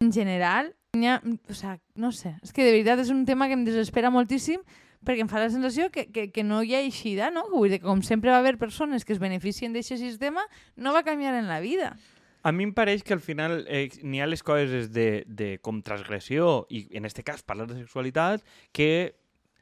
en 0.00 0.12
general, 0.14 0.72
ha, 0.94 1.18
o 1.50 1.54
sea, 1.58 1.78
no 1.94 2.12
sé, 2.14 2.36
és 2.42 2.54
que 2.54 2.64
de 2.64 2.70
veritat 2.72 3.02
és 3.02 3.10
un 3.10 3.26
tema 3.26 3.50
que 3.50 3.58
em 3.58 3.66
desespera 3.66 4.14
moltíssim 4.14 4.62
perquè 5.06 5.24
em 5.24 5.30
fa 5.30 5.40
la 5.40 5.50
sensació 5.52 5.88
que, 5.94 6.06
que, 6.12 6.28
que 6.30 6.44
no 6.44 6.62
hi 6.62 6.74
ha 6.76 6.82
eixida, 6.84 7.30
no? 7.34 7.46
Vull 7.52 7.72
dir 7.72 7.80
com 7.84 8.02
sempre 8.06 8.32
va 8.32 8.40
haver 8.42 8.58
persones 8.60 9.04
que 9.04 9.14
es 9.16 9.20
beneficien 9.22 9.72
d'aquest 9.76 10.02
sistema, 10.02 10.44
no 10.76 10.94
va 10.96 11.04
canviar 11.06 11.34
en 11.38 11.48
la 11.48 11.60
vida. 11.60 11.94
A 12.42 12.52
mi 12.56 12.64
em 12.64 12.72
pareix 12.72 13.02
que 13.04 13.12
al 13.12 13.20
final 13.20 13.66
eh, 13.68 13.90
n'hi 14.00 14.22
ha 14.22 14.28
les 14.28 14.42
coses 14.42 14.88
de, 14.94 15.24
de 15.28 15.58
com 15.60 15.82
transgressió 15.84 16.64
i, 16.72 16.86
en 16.96 17.04
este 17.04 17.24
cas, 17.24 17.44
parlar 17.44 17.68
de 17.68 17.76
sexualitat, 17.76 18.44
que 18.72 19.20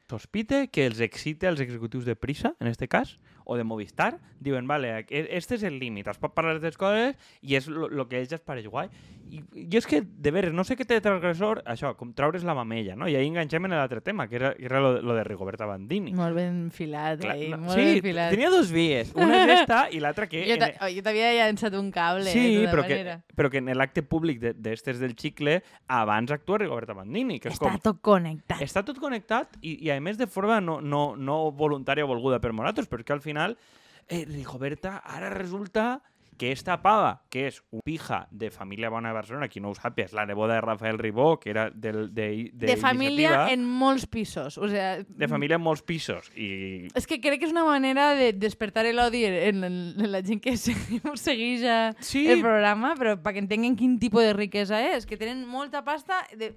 sospite 0.09 0.67
que 0.73 0.87
els 0.87 0.99
excite 1.03 1.47
els 1.47 1.59
executius 1.61 2.07
de 2.07 2.15
Prisa, 2.15 2.55
en 2.59 2.67
este 2.67 2.87
cas, 2.87 3.17
o 3.45 3.57
de 3.57 3.63
Movistar, 3.63 4.19
diuen, 4.39 4.67
vale, 4.67 5.05
este 5.09 5.59
és 5.59 5.63
el 5.67 5.79
límit, 5.81 6.07
es 6.07 6.19
pot 6.21 6.33
parlar 6.35 6.55
d'aquestes 6.55 6.79
coses 6.79 7.31
i 7.41 7.55
és 7.59 7.67
el 7.69 8.03
que 8.09 8.19
ells 8.21 8.33
els 8.35 8.45
pareix 8.45 8.67
guai. 8.69 8.89
I 9.29 9.43
jo 9.69 9.77
és 9.77 9.85
que, 9.85 9.99
de 10.01 10.31
veres, 10.33 10.53
no 10.57 10.63
sé 10.65 10.73
què 10.75 10.85
té 10.89 10.95
de 10.97 11.03
transgressor, 11.05 11.59
això, 11.69 11.91
com 11.95 12.09
traure's 12.17 12.41
la 12.47 12.55
mamella, 12.57 12.95
no? 12.97 13.05
I 13.07 13.13
ahí 13.15 13.27
enganxem 13.29 13.63
en 13.67 13.75
l'altre 13.77 14.01
tema, 14.01 14.25
que 14.27 14.37
era, 14.39 14.55
que 14.55 14.65
era 14.65 14.79
lo, 14.81 14.95
lo 15.05 15.13
de 15.13 15.23
Rigoberta 15.23 15.67
Bandini. 15.69 16.13
Molt 16.17 16.33
ben 16.35 16.71
filat, 16.73 17.19
Clar, 17.21 17.35
eh? 17.37 17.49
no, 17.51 17.59
molt 17.67 17.77
sí, 17.77 17.85
ben 17.85 18.01
filat. 18.07 18.31
tenia 18.33 18.49
dos 18.49 18.71
vies. 18.73 19.11
Una 19.13 19.43
és 19.43 19.53
esta 19.59 19.83
i 19.93 19.99
l'altra 20.01 20.25
que... 20.31 20.41
Jo 20.49 20.57
en- 20.57 21.03
t'havia 21.05 21.29
llançat 21.37 21.77
un 21.77 21.91
cable, 21.93 22.25
Sí, 22.33 22.55
de 22.55 22.63
tota 22.65 22.71
però 22.73 22.87
que, 22.87 22.97
manera. 22.97 23.17
però 23.37 23.51
que 23.53 23.61
en 23.61 23.69
l'acte 23.77 24.01
públic 24.03 24.39
de- 24.41 24.53
d'estes 24.57 24.97
del 24.99 25.13
xicle 25.15 25.59
abans 25.87 26.31
actua 26.31 26.57
Rigoberta 26.65 26.93
Bandini, 26.97 27.39
que 27.39 27.49
és 27.53 27.59
Està 27.59 27.69
com... 27.69 27.77
tot 27.85 28.01
connectat. 28.01 28.61
Està 28.65 28.83
tot 28.83 28.97
connectat 28.97 29.59
i, 29.61 29.77
i 29.85 29.91
a 29.93 29.99
més 30.01 30.17
de 30.17 30.25
forma 30.25 30.57
no, 30.59 30.79
no, 30.81 31.13
no 31.15 31.51
voluntària 31.51 32.03
o 32.03 32.09
volguda 32.09 32.41
per 32.41 32.51
nosaltres, 32.53 32.89
perquè 32.89 33.13
al 33.13 33.21
final 33.21 33.57
eh, 34.09 34.25
Rigoberta 34.25 35.03
ara 35.05 35.29
resulta 35.29 35.99
que 36.39 36.53
esta 36.55 36.77
pava, 36.79 37.25
que 37.29 37.49
és 37.49 37.57
un 37.75 37.81
pija 37.83 38.21
de 38.31 38.47
família 38.49 38.87
bona 38.89 39.09
de 39.11 39.17
Barcelona, 39.17 39.49
qui 39.51 39.59
no 39.59 39.73
ho 39.73 39.75
sàpiga, 39.75 40.05
és 40.07 40.13
la 40.15 40.23
neboda 40.25 40.55
de 40.55 40.61
Rafael 40.63 40.97
Ribó, 40.97 41.33
que 41.37 41.49
era 41.51 41.65
del, 41.69 42.13
de, 42.15 42.49
de, 42.53 42.69
De 42.71 42.77
família 42.79 43.49
en 43.51 43.65
molts 43.67 44.07
pisos. 44.07 44.55
O 44.57 44.69
sea, 44.71 45.03
de 45.03 45.27
família 45.27 45.59
en 45.59 45.65
molts 45.65 45.83
pisos. 45.83 46.31
I 46.39 46.87
És 46.95 47.05
que 47.11 47.19
crec 47.19 47.41
que 47.43 47.49
és 47.49 47.51
una 47.51 47.65
manera 47.67 48.13
de 48.15 48.31
despertar 48.31 48.85
l'odi 48.87 49.25
en, 49.27 49.65
en, 49.67 49.77
en 49.99 50.11
la 50.15 50.23
gent 50.23 50.39
que 50.41 50.55
segueix 51.19 51.67
a 51.67 51.93
Sí. 51.99 52.23
el 52.31 52.39
programa, 52.39 52.95
però 52.95 53.17
perquè 53.19 53.43
entenguen 53.43 53.75
quin 53.75 53.99
tipus 53.99 54.23
de 54.23 54.31
riquesa 54.33 54.79
és, 54.95 55.05
que 55.05 55.17
tenen 55.19 55.43
molta 55.45 55.83
pasta 55.83 56.23
de, 56.39 56.53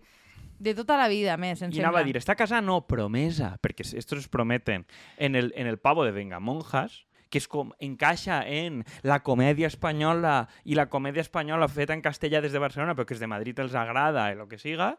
de 0.63 0.75
tota 0.79 0.95
la 0.97 1.09
vida, 1.11 1.35
més, 1.37 1.59
em 1.61 1.73
I 1.75 1.81
anava 1.83 1.99
sembla. 1.99 2.07
a 2.07 2.07
dir, 2.07 2.17
està 2.23 2.37
casada? 2.39 2.63
No, 2.63 2.85
promesa, 2.87 3.57
perquè 3.59 3.83
estos 3.99 4.21
es 4.21 4.29
prometen. 4.31 4.87
En 5.19 5.35
el, 5.35 5.51
en 5.57 5.67
el 5.67 5.79
pavo 5.83 6.05
de 6.07 6.13
Vengamonjas, 6.15 7.03
que 7.33 7.41
és 7.41 7.49
com 7.49 7.73
encaixa 7.81 8.43
en 8.45 8.83
la 9.09 9.23
comèdia 9.25 9.71
espanyola 9.73 10.43
i 10.69 10.77
la 10.77 10.91
comèdia 10.93 11.25
espanyola 11.25 11.71
feta 11.73 11.97
en 11.97 12.05
castellà 12.05 12.43
des 12.45 12.53
de 12.53 12.61
Barcelona, 12.61 12.95
però 12.95 13.09
que 13.09 13.17
és 13.17 13.25
de 13.25 13.31
Madrid 13.31 13.59
els 13.65 13.75
agrada, 13.79 14.29
el 14.35 14.45
que 14.51 14.61
siga, 14.61 14.93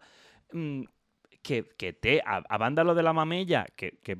mm, 0.52 0.90
que, 1.44 1.62
que 1.78 1.92
té, 1.94 2.22
a, 2.26 2.40
a 2.42 2.58
banda 2.58 2.84
lo 2.84 2.96
de 2.96 3.04
la 3.04 3.14
mamella, 3.14 3.68
que, 3.76 4.00
que 4.02 4.18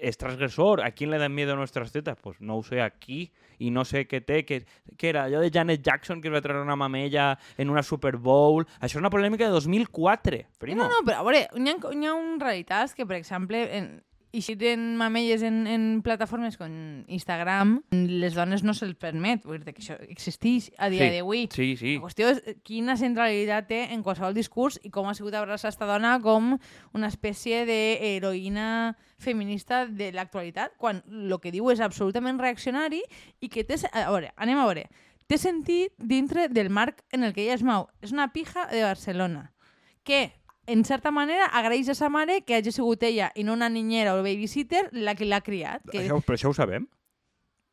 és 0.00 0.16
transgressor, 0.18 0.80
¿a 0.82 0.90
quién 0.90 1.12
le 1.12 1.18
dan 1.18 1.34
miedo 1.34 1.54
nuestras 1.54 1.92
tetas? 1.92 2.16
Pues 2.20 2.40
no 2.40 2.62
sé, 2.62 2.80
aquí, 2.82 3.30
i 3.58 3.70
no 3.70 3.84
sé 3.84 4.08
què 4.08 4.20
té, 4.24 4.42
que, 4.48 4.64
que 4.98 5.12
era 5.12 5.26
allò 5.28 5.44
de 5.44 5.52
Janet 5.54 5.84
Jackson 5.84 6.20
que 6.20 6.32
es 6.32 6.34
va 6.34 6.42
treure 6.42 6.64
una 6.64 6.76
mamella 6.76 7.34
en 7.56 7.70
una 7.70 7.84
Super 7.84 8.16
Bowl, 8.16 8.66
això 8.80 8.96
és 8.96 9.04
una 9.04 9.12
polèmica 9.12 9.46
de 9.46 9.54
2004, 9.54 10.40
primo. 10.58 10.82
No, 10.82 10.90
no, 10.90 11.04
però 11.06 11.20
a 11.20 11.28
veure, 11.28 11.46
hi 11.54 11.70
ha, 11.70 11.76
hi 11.78 12.08
ha 12.08 12.16
un 12.16 12.40
realitats 12.40 12.96
que, 12.96 13.06
per 13.06 13.20
exemple, 13.20 13.62
en, 13.76 13.92
eixiten 14.34 14.96
mamelles 14.98 15.44
en, 15.46 15.62
en 15.70 15.84
plataformes 16.04 16.56
com 16.58 16.72
Instagram, 17.06 17.76
les 17.92 18.34
dones 18.34 18.64
no 18.66 18.74
se'ls 18.74 18.96
permet. 19.00 19.44
Vull 19.46 19.62
dir 19.62 19.74
que 19.74 19.82
això 19.82 19.96
existeix 20.08 20.70
a 20.76 20.90
dia 20.92 21.06
Sí, 21.06 21.14
d'avui. 21.16 21.46
Sí, 21.54 21.68
sí. 21.80 21.94
La 21.96 22.08
qüestió 22.08 22.32
és 22.34 22.58
quina 22.66 22.98
centralitat 23.00 23.68
té 23.70 23.80
en 23.94 24.02
qualsevol 24.02 24.36
discurs 24.36 24.80
i 24.82 24.90
com 24.94 25.08
ha 25.08 25.14
sigut 25.14 25.34
abraçar 25.38 25.70
esta 25.72 25.86
dona 25.88 26.16
com 26.24 26.56
una 26.92 27.10
espècie 27.12 27.64
d'heroïna 27.68 28.96
feminista 29.22 29.84
de 29.86 30.10
l'actualitat, 30.12 30.74
quan 30.76 31.00
el 31.08 31.32
que 31.40 31.52
diu 31.54 31.70
és 31.72 31.80
absolutament 31.80 32.40
reaccionari 32.42 33.02
i 33.40 33.48
que 33.48 33.64
té... 33.64 33.78
A 33.92 34.10
veure, 34.10 34.34
anem 34.36 34.58
a 34.60 34.66
veure. 34.68 34.88
Té 35.30 35.38
sentit 35.40 35.94
dintre 35.96 36.48
del 36.52 36.68
marc 36.68 37.00
en 37.14 37.24
el 37.24 37.32
que 37.32 37.46
ella 37.46 37.56
es 37.56 37.62
mou. 37.64 37.86
És 38.04 38.12
una 38.12 38.28
pija 38.34 38.66
de 38.68 38.82
Barcelona 38.84 39.52
que, 40.04 40.34
en 40.66 40.84
certa 40.84 41.10
manera, 41.10 41.46
agraeix 41.46 41.88
a 41.90 41.94
sa 41.94 42.08
mare 42.08 42.42
que 42.42 42.56
hagi 42.56 42.72
sigut 42.72 43.02
ella 43.02 43.30
i 43.34 43.44
no 43.44 43.52
una 43.52 43.68
niñera 43.68 44.14
o 44.14 44.22
babysitter 44.22 44.88
la 44.92 45.14
que 45.14 45.24
l'ha 45.24 45.40
criat. 45.40 45.82
Que 45.90 45.98
Això, 46.04 46.20
però 46.24 46.34
això 46.38 46.48
ho 46.50 46.54
sabem? 46.54 46.86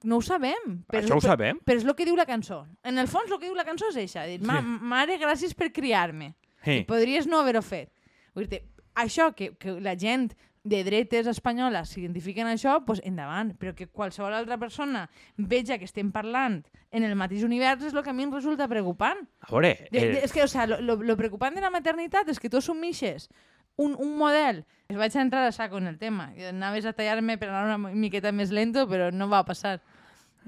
no 0.03 0.17
ho 0.17 0.21
sabem. 0.21 0.83
Això 0.89 1.13
ho 1.13 1.19
però- 1.19 1.21
sabem? 1.21 1.59
però 1.63 1.77
és 1.77 1.83
el 1.85 1.93
que 1.95 2.05
diu 2.05 2.15
la 2.15 2.25
cançó. 2.25 2.65
En 2.83 2.97
el 2.97 3.07
fons, 3.07 3.29
el 3.31 3.37
que 3.39 3.45
diu 3.45 3.55
la 3.55 3.63
cançó 3.65 3.85
és 3.89 3.97
això. 3.97 4.25
Dir, 4.25 4.41
Ma, 4.41 4.59
Sí. 4.59 4.65
mare, 4.65 5.19
gràcies 5.19 5.53
per 5.53 5.71
criar-me. 5.71 6.33
Sí. 6.65 6.83
Podries 6.87 7.27
no 7.27 7.39
haver-ho 7.39 7.61
fet. 7.61 7.91
Vull 8.33 8.47
dir 8.47 8.63
això, 8.95 9.33
que, 9.35 9.55
que 9.57 9.79
la 9.79 9.95
gent 9.95 10.33
de 10.63 10.83
dretes 10.85 11.25
espanyoles 11.27 11.89
s'identifiquen 11.89 12.49
això, 12.49 12.77
doncs 12.85 13.01
endavant. 13.07 13.53
Però 13.57 13.73
que 13.77 13.87
qualsevol 13.87 14.35
altra 14.37 14.59
persona 14.61 15.07
veja 15.37 15.79
que 15.79 15.87
estem 15.89 16.11
parlant 16.13 16.61
en 16.91 17.05
el 17.07 17.15
mateix 17.15 17.45
univers 17.47 17.87
és 17.87 17.95
el 17.95 18.03
que 18.03 18.11
a 18.11 18.17
mi 18.17 18.27
em 18.27 18.33
resulta 18.33 18.69
preocupant. 18.69 19.25
A 19.41 19.49
veure, 19.51 19.75
De, 19.89 19.99
de, 19.99 20.05
eh, 20.19 20.25
és 20.25 20.33
que, 20.33 20.43
o 20.43 20.47
sea, 20.51 20.67
lo, 20.67 20.81
lo, 20.81 20.99
lo 21.01 21.17
preocupant 21.17 21.55
de 21.55 21.63
la 21.63 21.73
maternitat 21.73 22.29
és 22.29 22.39
que 22.39 22.49
tu 22.49 22.61
assumixes 22.61 23.29
un, 23.77 23.95
un 23.97 24.17
model... 24.17 24.65
Es 24.91 24.97
vaig 24.99 25.15
a 25.15 25.21
entrar 25.23 25.45
a 25.47 25.53
saco 25.55 25.77
en 25.79 25.87
el 25.87 25.97
tema. 25.97 26.33
Anaves 26.49 26.83
a 26.83 26.91
tallar-me 26.91 27.37
per 27.39 27.47
anar 27.47 27.77
una 27.77 27.93
miqueta 27.95 28.33
més 28.35 28.49
lento, 28.51 28.83
però 28.91 29.07
no 29.15 29.29
va 29.31 29.45
passar. 29.47 29.77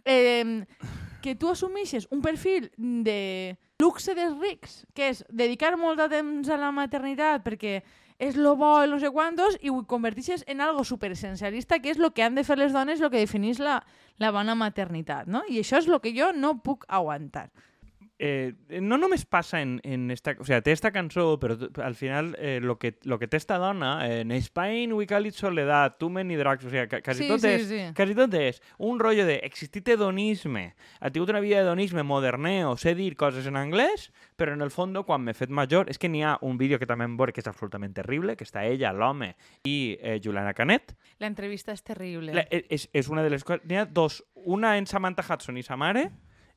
Eh, 0.03 0.65
que 1.23 1.33
tu 1.39 1.47
assumixes 1.47 2.09
un 2.11 2.19
perfil 2.21 2.67
de 2.75 3.55
luxe 3.79 4.15
dels 4.15 4.35
rics, 4.39 4.83
que 4.93 5.09
és 5.13 5.23
dedicar 5.31 5.73
molt 5.79 5.99
de 5.99 6.09
temps 6.11 6.51
a 6.51 6.59
la 6.59 6.73
maternitat 6.75 7.43
perquè 7.43 7.81
és 8.19 8.37
lo 8.37 8.55
bo 8.59 8.75
i 8.83 8.89
no 8.89 8.99
sé 9.01 9.09
quantos, 9.13 9.57
i 9.61 9.71
ho 9.71 9.83
convertixes 9.89 10.45
en 10.47 10.61
algo 10.61 10.83
superessencialista, 10.83 11.79
que 11.79 11.91
és 11.93 11.99
el 11.99 12.11
que 12.13 12.23
han 12.23 12.35
de 12.35 12.43
fer 12.43 12.57
les 12.59 12.73
dones, 12.73 13.01
el 13.01 13.11
que 13.11 13.23
defineix 13.23 13.59
la, 13.59 13.81
la 14.19 14.31
bona 14.31 14.55
maternitat, 14.55 15.27
no? 15.27 15.43
I 15.49 15.61
això 15.63 15.81
és 15.81 15.89
el 15.89 15.99
que 16.03 16.13
jo 16.15 16.31
no 16.35 16.57
puc 16.63 16.85
aguantar. 16.87 17.49
Eh, 18.23 18.79
no 18.79 18.95
només 18.97 19.25
passa 19.27 19.59
en, 19.59 19.81
en 19.83 20.09
esta... 20.13 20.31
O 20.39 20.45
sea, 20.47 20.61
té 20.63 20.71
esta 20.71 20.93
cançó, 20.95 21.25
però 21.41 21.57
al 21.83 21.95
final 21.99 22.37
eh, 22.39 22.59
lo, 22.63 22.77
que, 22.79 22.93
lo 23.03 23.17
que 23.19 23.27
té 23.27 23.35
esta 23.35 23.57
dona, 23.59 24.07
eh, 24.07 24.21
en 24.21 24.31
Spain 24.39 24.93
we 24.95 25.05
call 25.05 25.25
it 25.27 25.35
soledad, 25.35 25.97
too 25.99 26.09
many 26.09 26.37
drugs, 26.39 26.63
o 26.63 26.69
sea, 26.71 26.87
ca, 26.87 27.01
quasi, 27.03 27.25
Sí, 27.25 27.27
tot 27.27 27.43
sí, 27.43 27.51
és, 27.51 27.67
sí. 27.67 27.81
quasi 27.97 28.15
tot 28.15 28.33
és 28.39 28.61
un 28.77 29.01
rotllo 29.01 29.25
de 29.27 29.41
existit 29.43 29.91
hedonisme, 29.91 30.73
ha 31.01 31.11
tingut 31.11 31.33
una 31.35 31.41
vida 31.43 31.59
d'hedonisme 31.59 32.03
moderneo, 32.07 32.77
sé 32.79 32.95
dir 32.95 33.17
coses 33.19 33.45
en 33.51 33.59
anglès, 33.59 34.07
però 34.39 34.55
en 34.55 34.63
el 34.63 34.71
fons, 34.71 34.95
quan 35.05 35.23
m'he 35.27 35.35
fet 35.35 35.51
major, 35.51 35.91
és 35.91 35.99
que 35.99 36.07
n'hi 36.07 36.23
ha 36.23 36.37
un 36.41 36.57
vídeo 36.57 36.79
que 36.79 36.87
també 36.87 37.03
em 37.09 37.17
veure 37.19 37.35
que 37.35 37.43
és 37.43 37.51
absolutament 37.51 37.93
terrible, 37.93 38.37
que 38.39 38.47
està 38.47 38.63
ella, 38.63 38.93
l'home, 38.95 39.33
i 39.67 39.97
eh, 39.99 40.19
Juliana 40.23 40.55
Canet, 40.55 40.95
La 41.19 41.27
entrevista 41.27 41.71
és 41.75 41.83
terrible. 41.83 42.33
La, 42.35 42.47
e- 42.51 42.65
és, 42.71 42.87
és 42.93 43.07
una 43.11 43.23
de 43.23 43.29
les 43.35 43.43
coses... 43.43 43.63
N'hi 43.67 43.77
ha 43.79 43.85
dos, 43.85 44.21
una 44.47 44.77
en 44.77 44.87
Samantha 44.87 45.23
Hudson 45.27 45.57
i 45.59 45.63
sa 45.63 45.75
mare, 45.79 46.09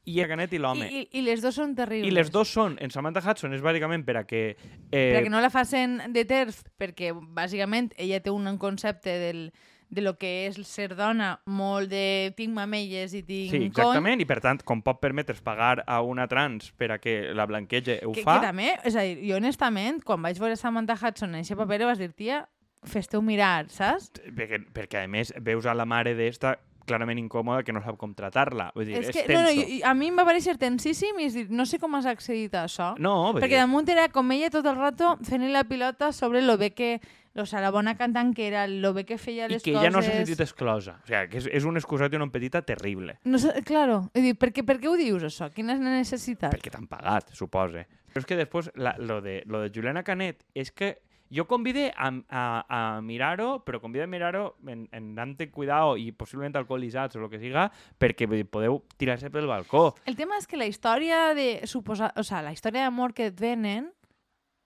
i 0.07 0.21
a 0.23 0.29
Canet 0.31 0.55
i 0.55 0.61
l'home. 0.63 0.87
I, 0.87 1.05
i, 1.05 1.21
I 1.21 1.25
les 1.27 1.43
dos 1.43 1.57
són 1.59 1.75
terribles. 1.77 2.09
I 2.09 2.15
les 2.15 2.31
dos 2.33 2.51
són, 2.55 2.79
en 2.83 2.93
Samantha 2.95 3.23
Hudson 3.25 3.55
és 3.57 3.63
bàsicament 3.65 4.07
per 4.07 4.21
a 4.21 4.27
que... 4.27 4.43
Eh, 4.91 5.13
Perquè 5.17 5.31
no 5.33 5.43
la 5.43 5.51
facin 5.51 5.99
de 6.15 6.23
terç, 6.29 6.63
perquè 6.79 7.13
bàsicament 7.13 7.91
ella 7.99 8.23
té 8.23 8.31
un 8.31 8.47
concepte 8.63 9.17
del, 9.19 9.49
de 9.89 10.03
lo 10.03 10.17
que 10.19 10.31
és 10.47 10.59
ser 10.67 10.93
dona 10.95 11.33
molt 11.47 11.91
de 11.91 12.33
tinc 12.39 12.55
mamelles 12.55 13.15
i 13.15 13.23
tinc 13.27 13.51
Sí, 13.51 13.59
cony, 13.59 13.69
exactament, 13.71 14.23
i 14.23 14.29
per 14.29 14.39
tant, 14.45 14.63
com 14.67 14.83
pot 14.87 15.01
permetre's 15.03 15.43
pagar 15.45 15.81
a 15.87 16.01
una 16.03 16.27
trans 16.31 16.73
per 16.79 16.93
a 16.95 17.01
que 17.03 17.33
la 17.35 17.47
blanquege 17.51 18.01
ho 18.07 18.15
que, 18.15 18.25
fa... 18.27 18.39
que 18.39 18.51
també, 18.51 18.73
és 18.87 18.95
a 18.95 19.07
dir, 19.07 19.19
jo 19.29 19.39
honestament, 19.39 20.03
quan 20.07 20.23
vaig 20.23 20.39
veure 20.43 20.59
Samantha 20.59 20.99
Hudson 20.99 21.35
en 21.35 21.43
aquest 21.43 21.59
paper, 21.59 21.83
vas 21.87 22.03
dir, 22.03 22.11
tia, 22.15 22.45
fes-te-ho 22.87 23.23
mirar, 23.27 23.67
saps? 23.75 24.13
Perquè, 24.27 24.63
perquè, 24.75 25.05
a 25.07 25.11
més, 25.11 25.35
veus 25.43 25.67
a 25.67 25.75
la 25.75 25.87
mare 25.89 26.15
d'esta 26.19 26.57
clarament 26.87 27.19
incòmoda 27.21 27.65
que 27.67 27.75
no 27.75 27.83
sap 27.85 27.99
com 28.01 28.15
tratar-la. 28.17 28.71
Vull 28.75 28.87
dir, 28.89 28.97
és 29.03 29.11
és, 29.11 29.17
que, 29.17 29.27
tenso. 29.29 29.43
no, 29.43 29.51
no, 29.51 29.51
i- 29.53 29.83
a 29.85 29.93
mi 29.95 30.09
em 30.09 30.17
va 30.17 30.25
pareixer 30.25 30.57
tensíssim 30.59 31.19
i 31.21 31.27
és 31.29 31.35
dir, 31.37 31.47
no 31.51 31.67
sé 31.67 31.79
com 31.83 31.95
has 31.99 32.07
accedit 32.07 32.55
a 32.55 32.65
això. 32.65 32.95
No, 33.03 33.33
Perquè 33.37 33.57
dir, 33.57 33.61
damunt 33.61 33.89
era 33.93 34.09
com 34.15 34.31
ella 34.33 34.49
tot 34.55 34.67
el 34.67 34.77
rato 34.79 35.17
fent 35.27 35.45
la 35.53 35.65
pilota 35.65 36.13
sobre 36.13 36.43
lo 36.43 36.57
bé 36.57 36.73
que 36.73 37.01
o 37.39 37.45
sea, 37.45 37.61
la 37.61 37.69
bona 37.71 37.93
cantant 37.99 38.31
que 38.35 38.47
era, 38.49 38.67
lo 38.67 38.95
bé 38.95 39.05
que 39.05 39.19
feia 39.19 39.45
I 39.45 39.51
les 39.51 39.63
que 39.63 39.75
coses... 39.75 39.83
ella 39.85 39.93
no 39.93 40.01
s'ha 40.01 40.15
sentit 40.23 40.41
exclosa. 40.41 40.95
O 41.03 41.07
sigui, 41.07 41.29
que 41.29 41.37
és, 41.43 41.49
és 41.53 41.67
un 41.69 41.77
excusat 41.77 42.15
i 42.15 42.17
una 42.17 42.31
petita 42.33 42.63
terrible. 42.65 43.19
No 43.29 43.37
sé, 43.39 43.53
claro, 43.63 44.07
dir, 44.15 44.33
per, 44.41 44.55
què, 44.57 44.65
per 44.65 44.79
què 44.81 44.89
ho 44.89 44.95
dius, 44.97 45.23
això? 45.29 45.51
Quina 45.53 45.75
és 45.77 45.83
la 45.85 45.93
necessitat? 45.99 46.49
Perquè 46.55 46.73
t'han 46.73 46.87
pagat, 46.89 47.35
supose. 47.37 47.85
Però 48.09 48.23
és 48.25 48.29
que 48.31 48.39
després, 48.41 48.71
la, 48.81 48.95
lo, 48.97 49.21
de, 49.21 49.43
lo 49.53 49.61
de 49.61 49.69
Juliana 49.69 50.01
Canet, 50.03 50.47
és 50.57 50.73
que 50.73 50.95
jo 51.31 51.47
convide 51.47 51.93
a, 51.97 52.11
a, 52.29 52.43
a 52.69 53.01
mirar-ho, 53.01 53.63
a 53.67 54.07
mirar-ho 54.07 54.57
en, 54.67 54.89
en 54.93 55.15
dante 55.15 55.51
cuidado 55.51 55.97
i 55.97 56.13
possiblement 56.13 56.57
alcoholitzats 56.57 57.17
o 57.17 57.25
el 57.25 57.31
que 57.31 57.41
siga, 57.41 57.71
perquè 57.99 58.29
podeu 58.45 58.83
tirar-se 58.97 59.31
pel 59.31 59.49
balcó. 59.51 59.95
El 60.07 60.17
tema 60.17 60.39
és 60.39 60.47
que 60.47 60.61
la 60.61 60.67
història 60.67 61.35
de 61.35 61.67
suposar, 61.67 62.13
o 62.17 62.23
sea, 62.23 62.43
la 62.43 62.53
història 62.53 62.87
d'amor 62.87 63.15
que 63.15 63.31
et 63.33 63.41
venen, 63.41 63.91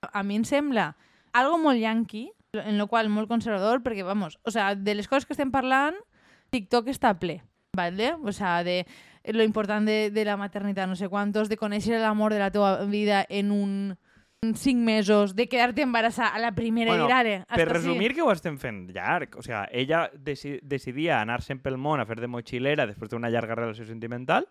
a 0.00 0.22
mi 0.22 0.36
em 0.36 0.44
sembla 0.44 0.94
algo 1.32 1.58
molt 1.58 1.80
yanqui, 1.80 2.30
en 2.52 2.78
lo 2.78 2.88
qual 2.88 3.08
molt 3.08 3.28
conservador, 3.30 3.84
perquè, 3.84 4.02
vamos, 4.02 4.40
o 4.44 4.50
sea, 4.50 4.74
de 4.74 4.94
les 4.94 5.08
coses 5.08 5.26
que 5.26 5.36
estem 5.36 5.52
parlant, 5.54 5.94
TikTok 6.50 6.90
està 6.90 7.14
ple, 7.18 7.40
¿vale? 7.76 8.16
O 8.24 8.32
sea, 8.32 8.64
de 8.64 8.86
lo 9.24 9.44
important 9.44 9.86
de, 9.86 10.10
de 10.10 10.24
la 10.24 10.36
maternitat, 10.36 10.88
no 10.88 10.96
sé 10.96 11.08
quantos, 11.08 11.48
de 11.48 11.58
conèixer 11.60 12.00
l'amor 12.00 12.34
de 12.34 12.40
la 12.42 12.50
teva 12.50 12.84
vida 12.90 13.24
en 13.28 13.52
un 13.54 13.74
cinc 14.54 14.78
mesos, 14.82 15.34
de 15.36 15.48
quedar-te 15.48 15.82
embarassada 15.82 16.30
a 16.34 16.38
la 16.38 16.52
primera 16.54 16.90
Bueno, 16.92 17.04
dirare. 17.06 17.44
Per 17.54 17.68
resumir, 17.68 18.14
que 18.14 18.22
ho 18.22 18.32
estem 18.32 18.56
fent 18.58 18.86
llarg. 18.94 19.36
O 19.36 19.42
sigui, 19.44 19.58
ella 19.82 20.06
deci 20.16 20.56
decidia 20.62 21.18
anar-se'n 21.20 21.60
pel 21.60 21.76
món 21.76 22.00
a 22.00 22.06
fer 22.08 22.16
de 22.22 22.28
motxilera 22.30 22.86
després 22.88 23.10
d'una 23.12 23.28
llarga 23.28 23.54
relació 23.58 23.84
sentimental 23.84 24.48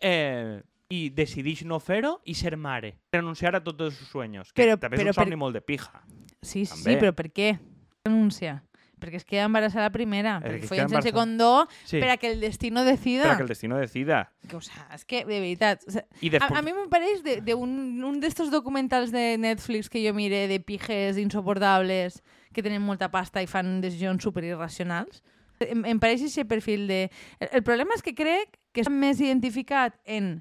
eh, 0.00 0.62
i 0.88 1.10
decideix 1.12 1.66
no 1.68 1.78
fer-ho 1.84 2.20
i 2.24 2.34
ser 2.34 2.56
mare. 2.56 2.94
Renunciar 3.12 3.54
a 3.56 3.62
tots 3.62 3.84
els 3.90 3.98
seus 4.00 4.08
sueños. 4.08 4.52
Que 4.54 4.64
Però- 4.64 4.78
també 4.80 4.96
però 4.96 5.10
és 5.12 5.16
un 5.16 5.20
somni 5.20 5.36
per- 5.36 5.42
molt 5.44 5.54
de 5.54 5.60
pija. 5.60 6.00
Sí, 6.40 6.64
sí, 6.64 6.72
També. 6.72 6.92
sí, 6.94 6.96
però 6.96 7.12
per 7.14 7.28
què? 7.32 7.58
Renuncia. 8.06 8.62
Perquè 8.96 9.18
es 9.20 9.26
queda 9.28 9.44
embarassada 9.44 9.90
la 9.90 9.92
primera. 9.92 10.38
Perquè 10.40 10.64
es 10.64 10.70
follen 10.70 10.86
queda 10.88 11.02
sense 11.02 11.12
condó 11.12 11.66
Sí, 11.84 11.98
per 12.00 12.08
a 12.14 12.16
que 12.16 12.30
el 12.32 12.40
destino 12.40 12.82
decida. 12.84 13.24
per 13.26 13.32
a 13.32 13.36
que 13.36 13.42
el 13.44 13.48
destino 13.52 13.76
decida. 13.76 14.32
Que, 14.48 14.56
o 14.56 14.60
sea, 14.64 14.86
és 14.96 15.04
que, 15.04 15.24
de 15.26 15.40
veritat... 15.40 15.84
O 15.86 15.90
sea, 15.92 16.06
I 16.24 16.30
a, 16.40 16.46
a 16.48 16.62
mi 16.64 16.72
me 16.72 16.86
pareix 16.88 17.22
de, 17.22 17.42
de 17.44 17.54
un, 17.54 18.02
un 18.02 18.20
d'estos 18.20 18.50
documentals 18.50 19.12
de 19.12 19.36
Netflix 19.36 19.90
que 19.92 20.00
jo 20.00 20.14
mire 20.16 20.46
de 20.48 20.60
pijes 20.60 21.18
insoportables 21.20 22.22
que 22.56 22.62
tenen 22.64 22.80
molta 22.80 23.10
pasta 23.12 23.42
i 23.44 23.46
fan 23.46 23.82
decisions 23.84 24.24
super 24.24 24.44
irracionals. 24.48 25.20
Em, 25.60 25.84
em 25.84 26.00
pareix 26.00 26.24
aquest 26.24 26.48
perfil 26.48 26.88
de... 26.88 27.10
El, 27.38 27.48
el 27.60 27.62
problema 27.68 27.92
és 27.96 28.02
que 28.04 28.16
crec 28.16 28.56
que 28.72 28.80
està 28.80 28.92
més 28.92 29.20
identificat 29.20 29.92
en 30.04 30.38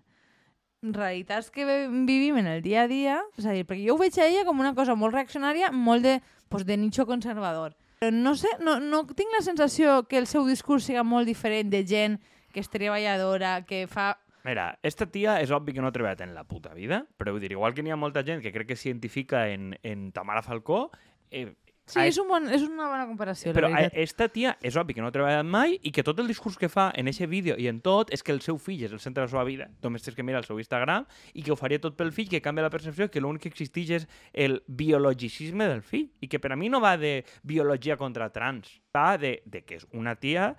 realitats 0.82 1.50
que 1.52 1.66
vivim 1.66 2.38
en 2.38 2.48
el 2.48 2.62
dia 2.62 2.84
a 2.84 2.88
dia, 2.88 3.20
és 3.40 3.46
a 3.48 3.52
dir, 3.56 3.66
perquè 3.66 3.84
jo 3.88 3.96
ho 3.96 4.00
veig 4.00 4.16
a 4.20 4.28
ella 4.28 4.44
com 4.46 4.60
una 4.60 4.76
cosa 4.78 4.96
molt 4.96 5.16
reaccionària, 5.16 5.72
molt 5.72 6.04
de, 6.06 6.20
pues, 6.48 6.66
de 6.68 6.78
nicho 6.78 7.06
conservador. 7.10 7.76
Però 8.00 8.12
no 8.12 8.36
sé, 8.36 8.52
no, 8.60 8.78
no 8.80 9.04
tinc 9.16 9.32
la 9.36 9.44
sensació 9.46 10.04
que 10.10 10.20
el 10.20 10.28
seu 10.28 10.46
discurs 10.48 10.88
siga 10.90 11.04
molt 11.04 11.30
diferent 11.30 11.72
de 11.72 11.84
gent 11.88 12.20
que 12.54 12.64
és 12.64 12.72
treballadora, 12.72 13.62
que 13.68 13.86
fa 13.92 14.14
Mira, 14.46 14.76
esta 14.86 15.08
tia 15.10 15.40
és 15.42 15.50
obvi 15.50 15.74
que 15.74 15.82
no 15.82 15.90
ha 15.90 15.94
treballat 15.96 16.20
en 16.22 16.36
la 16.36 16.44
puta 16.46 16.76
vida, 16.78 17.00
però 17.18 17.32
vull 17.34 17.42
dir, 17.42 17.56
igual 17.56 17.74
que 17.74 17.82
n'hi 17.82 17.90
ha 17.90 17.98
molta 17.98 18.22
gent 18.22 18.44
que 18.44 18.52
crec 18.54 18.70
que 18.70 18.78
s'identifica 18.78 19.48
en, 19.50 19.72
en 19.82 20.12
Tamara 20.14 20.44
Falcó, 20.46 20.92
eh, 21.32 21.56
Sí, 21.86 22.00
és, 22.02 22.18
un 22.18 22.26
bon, 22.26 22.48
és 22.50 22.64
una 22.66 22.88
bona 22.90 23.04
comparació, 23.06 23.52
però 23.54 23.70
la 23.70 23.78
veritat. 23.78 24.00
esta 24.02 24.26
tia 24.34 24.56
és 24.66 24.74
obvi 24.82 24.96
que 24.98 25.04
no 25.04 25.12
ha 25.12 25.14
treballat 25.14 25.46
mai 25.46 25.76
i 25.86 25.92
que 25.94 26.02
tot 26.06 26.18
el 26.24 26.26
discurs 26.32 26.58
que 26.58 26.66
fa 26.66 26.88
en 26.98 27.12
aquest 27.12 27.30
vídeo 27.30 27.60
i 27.62 27.68
en 27.70 27.78
tot 27.86 28.10
és 28.16 28.26
que 28.26 28.34
el 28.34 28.42
seu 28.42 28.58
fill 28.58 28.82
és 28.88 28.96
el 28.96 29.02
centre 29.04 29.22
de 29.22 29.28
la 29.28 29.34
seva 29.36 29.44
vida. 29.46 29.70
Només 29.84 30.02
tens 30.02 30.18
que 30.18 30.26
mirar 30.26 30.42
el 30.42 30.48
seu 30.50 30.58
Instagram 30.58 31.06
i 31.34 31.46
que 31.46 31.54
ho 31.54 31.60
faria 31.60 31.78
tot 31.84 31.94
pel 32.00 32.10
fill, 32.16 32.32
que 32.32 32.42
canvia 32.42 32.66
la 32.66 32.74
percepció 32.74 33.06
que 33.14 33.22
l'únic 33.22 33.46
que 33.46 33.54
existeix 33.54 33.94
és 34.00 34.08
el 34.34 34.64
biologicisme 34.66 35.70
del 35.70 35.86
fill 35.86 36.10
i 36.26 36.32
que 36.32 36.42
per 36.42 36.56
a 36.56 36.58
mi 36.58 36.74
no 36.74 36.82
va 36.82 36.96
de 36.98 37.20
biologia 37.44 38.02
contra 38.02 38.32
trans, 38.34 38.80
va 38.90 39.20
de, 39.22 39.38
de 39.46 39.62
que 39.62 39.78
és 39.78 39.86
una 39.94 40.18
tia 40.18 40.56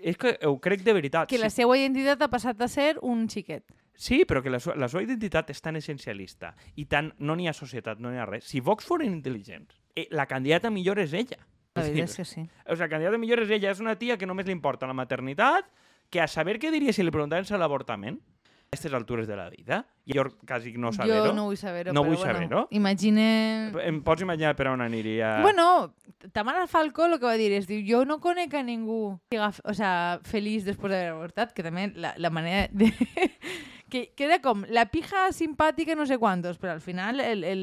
és 0.00 0.16
que 0.16 0.34
ho 0.48 0.56
crec 0.64 0.82
de 0.82 0.96
veritat. 0.96 1.28
Que 1.28 1.38
la 1.38 1.52
seva 1.52 1.76
identitat 1.78 2.24
ha 2.24 2.32
passat 2.32 2.60
a 2.64 2.68
ser 2.72 2.94
un 3.02 3.28
xiquet. 3.28 3.64
sí, 3.94 4.24
però 4.24 4.42
que 4.42 4.50
la, 4.50 4.58
la 4.74 4.88
seva 4.88 5.04
identitat 5.04 5.50
és 5.52 5.60
tan 5.62 5.76
essencialista 5.76 6.54
i 6.74 6.88
tan 6.90 7.12
no 7.18 7.36
n'hi 7.36 7.46
ha 7.48 7.54
societat, 7.54 8.00
no 8.00 8.10
n'hi 8.10 8.18
ha 8.18 8.26
res. 8.26 8.48
Si 8.48 8.60
Vox 8.60 8.88
foren 8.88 9.12
intel·ligents, 9.12 9.76
eh, 9.76 9.83
la 10.10 10.26
candidata 10.26 10.70
millor 10.70 11.00
és 11.02 11.14
ella. 11.14 11.40
La 11.74 11.82
veritat 11.82 12.12
és 12.12 12.16
que 12.20 12.26
sí. 12.28 12.44
O 12.44 12.74
sigui, 12.74 12.84
la 12.84 12.90
candidata 12.92 13.18
millor 13.18 13.42
és 13.44 13.50
ella. 13.56 13.72
És 13.74 13.82
una 13.82 13.96
tia 13.98 14.18
que 14.18 14.28
només 14.30 14.46
li 14.46 14.54
importa 14.54 14.86
la 14.86 14.94
maternitat, 14.94 15.66
que 16.10 16.22
a 16.22 16.28
saber 16.30 16.60
què 16.62 16.70
diria 16.70 16.94
si 16.94 17.02
li 17.02 17.14
preguntaven 17.14 17.46
sobre 17.48 17.62
l'avortament 17.64 18.20
a 18.20 18.74
aquestes 18.74 18.94
altures 18.94 19.26
de 19.26 19.36
la 19.38 19.48
vida. 19.50 19.84
Jo 20.06 20.24
quasi 20.46 20.72
no 20.78 20.92
saber-ho. 20.92 21.26
jo 21.30 21.34
no 21.34 21.46
vull 21.46 21.58
saber-ho, 21.58 21.92
No 21.92 22.02
però 22.02 22.10
vull 22.12 22.22
bueno, 22.22 22.32
saber-ho. 22.32 22.62
Imagine... 22.70 23.26
Em 23.82 24.00
pots 24.06 24.22
imaginar 24.22 24.54
per 24.58 24.68
on 24.70 24.82
aniria... 24.82 25.40
Bueno, 25.42 25.94
Tamara 26.32 26.66
Falcó 26.66 27.06
el 27.06 27.18
que 27.18 27.26
va 27.26 27.36
dir 27.38 27.52
és, 27.54 27.68
diu, 27.70 27.82
jo 27.86 28.04
no 28.04 28.20
conec 28.22 28.54
a 28.54 28.62
ningú 28.62 29.18
que 29.30 29.38
o 29.40 29.74
sea, 29.74 30.20
feliç 30.26 30.66
després 30.66 30.90
d'haver 30.90 31.14
avortat, 31.14 31.54
que 31.54 31.66
també 31.66 31.90
la, 31.94 32.14
la 32.18 32.30
manera 32.30 32.68
de... 32.70 32.90
que, 33.94 34.08
que 34.18 34.24
era 34.26 34.40
com 34.42 34.64
la 34.74 34.88
pija 34.90 35.28
simpàtica 35.30 35.94
no 35.94 36.02
sé 36.10 36.16
quantos, 36.18 36.56
però 36.58 36.72
al 36.74 36.80
final 36.82 37.20
el, 37.22 37.44
el, 37.46 37.60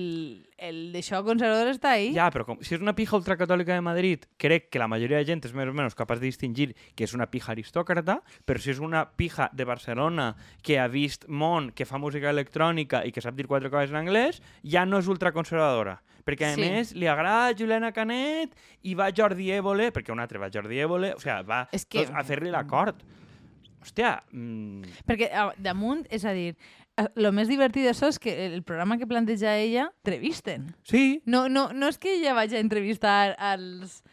el 0.63 0.78
d'això 0.94 1.20
conservador 1.28 1.67
està 1.74 1.98
ahí. 1.98 2.13
Ja, 2.15 2.30
però 2.32 2.46
com, 2.48 2.62
si 2.63 2.78
és 2.78 2.80
una 2.80 2.94
pija 2.96 3.17
ultracatòlica 3.17 3.76
de 3.76 3.84
Madrid, 3.84 4.24
crec 4.39 4.70
que 4.72 4.80
la 4.80 4.88
majoria 4.88 5.20
de 5.20 5.28
gent 5.28 5.44
és 5.44 5.52
més 5.58 5.67
o 5.67 5.74
menys 5.76 5.98
capaç 6.00 6.22
de 6.24 6.30
distingir 6.30 6.70
que 6.96 7.04
és 7.04 7.12
una 7.17 7.28
pija 7.28 7.52
aristòcrata, 7.52 8.22
però 8.48 8.63
si 8.63 8.72
és 8.72 8.80
una 8.80 9.04
pija 9.20 9.50
de 9.52 9.67
Barcelona 9.67 10.30
que 10.63 10.80
ha 10.80 10.88
vist 10.88 11.28
món, 11.28 11.67
que 11.76 11.84
fa 11.89 12.00
música 12.00 12.32
electrònica 12.32 13.04
i 13.04 13.12
que 13.12 13.20
sap 13.26 13.36
dir 13.36 13.50
quatre 13.52 13.67
coses 13.74 13.91
en 13.91 14.00
anglès, 14.00 14.39
ja 14.63 14.86
no 14.88 15.04
és 15.04 15.12
ultraconservadora. 15.12 16.00
Perquè, 16.24 16.54
a 16.54 16.56
Sí. 16.56 16.62
més, 16.62 16.96
li 16.96 17.08
agrada 17.12 17.52
Juliana 17.58 17.91
Canet 17.91 18.56
i 18.84 18.94
va 18.96 19.12
Jordi 19.12 19.52
Évole, 19.52 19.91
perquè 19.91 20.13
un 20.13 20.20
altre 20.22 20.39
va 20.39 20.52
Jordi 20.54 20.80
Évole, 20.80 21.15
o 21.15 21.20
sigui, 21.20 21.44
va 21.44 21.67
És 21.74 21.84
que- 21.86 22.06
doncs, 22.06 22.15
a 22.15 22.24
fer-li 22.24 22.52
l'acord. 22.54 23.04
Hòstia, 23.82 24.24
mm, 24.32 24.84
Perquè 25.10 25.32
a, 25.34 25.50
damunt, 25.58 26.06
és 26.13 26.24
a 26.26 26.34
dir, 26.38 26.56
el 27.02 27.32
més 27.34 27.48
divertit 27.50 27.86
d'això 27.88 28.08
és 28.12 28.20
que 28.22 28.34
el 28.46 28.62
programa 28.63 28.98
que 29.00 29.08
planteja 29.10 29.56
ella 29.58 29.91
entrevisten. 30.04 30.76
sí, 30.84 31.22
No, 31.26 31.48
no, 31.50 31.72
no 31.74 31.88
és 31.89 31.98
que 31.98 32.15
ella 32.20 32.34
vagi 32.38 32.56
a 32.58 32.60
entrevistar 32.60 33.36
als, 33.39 34.04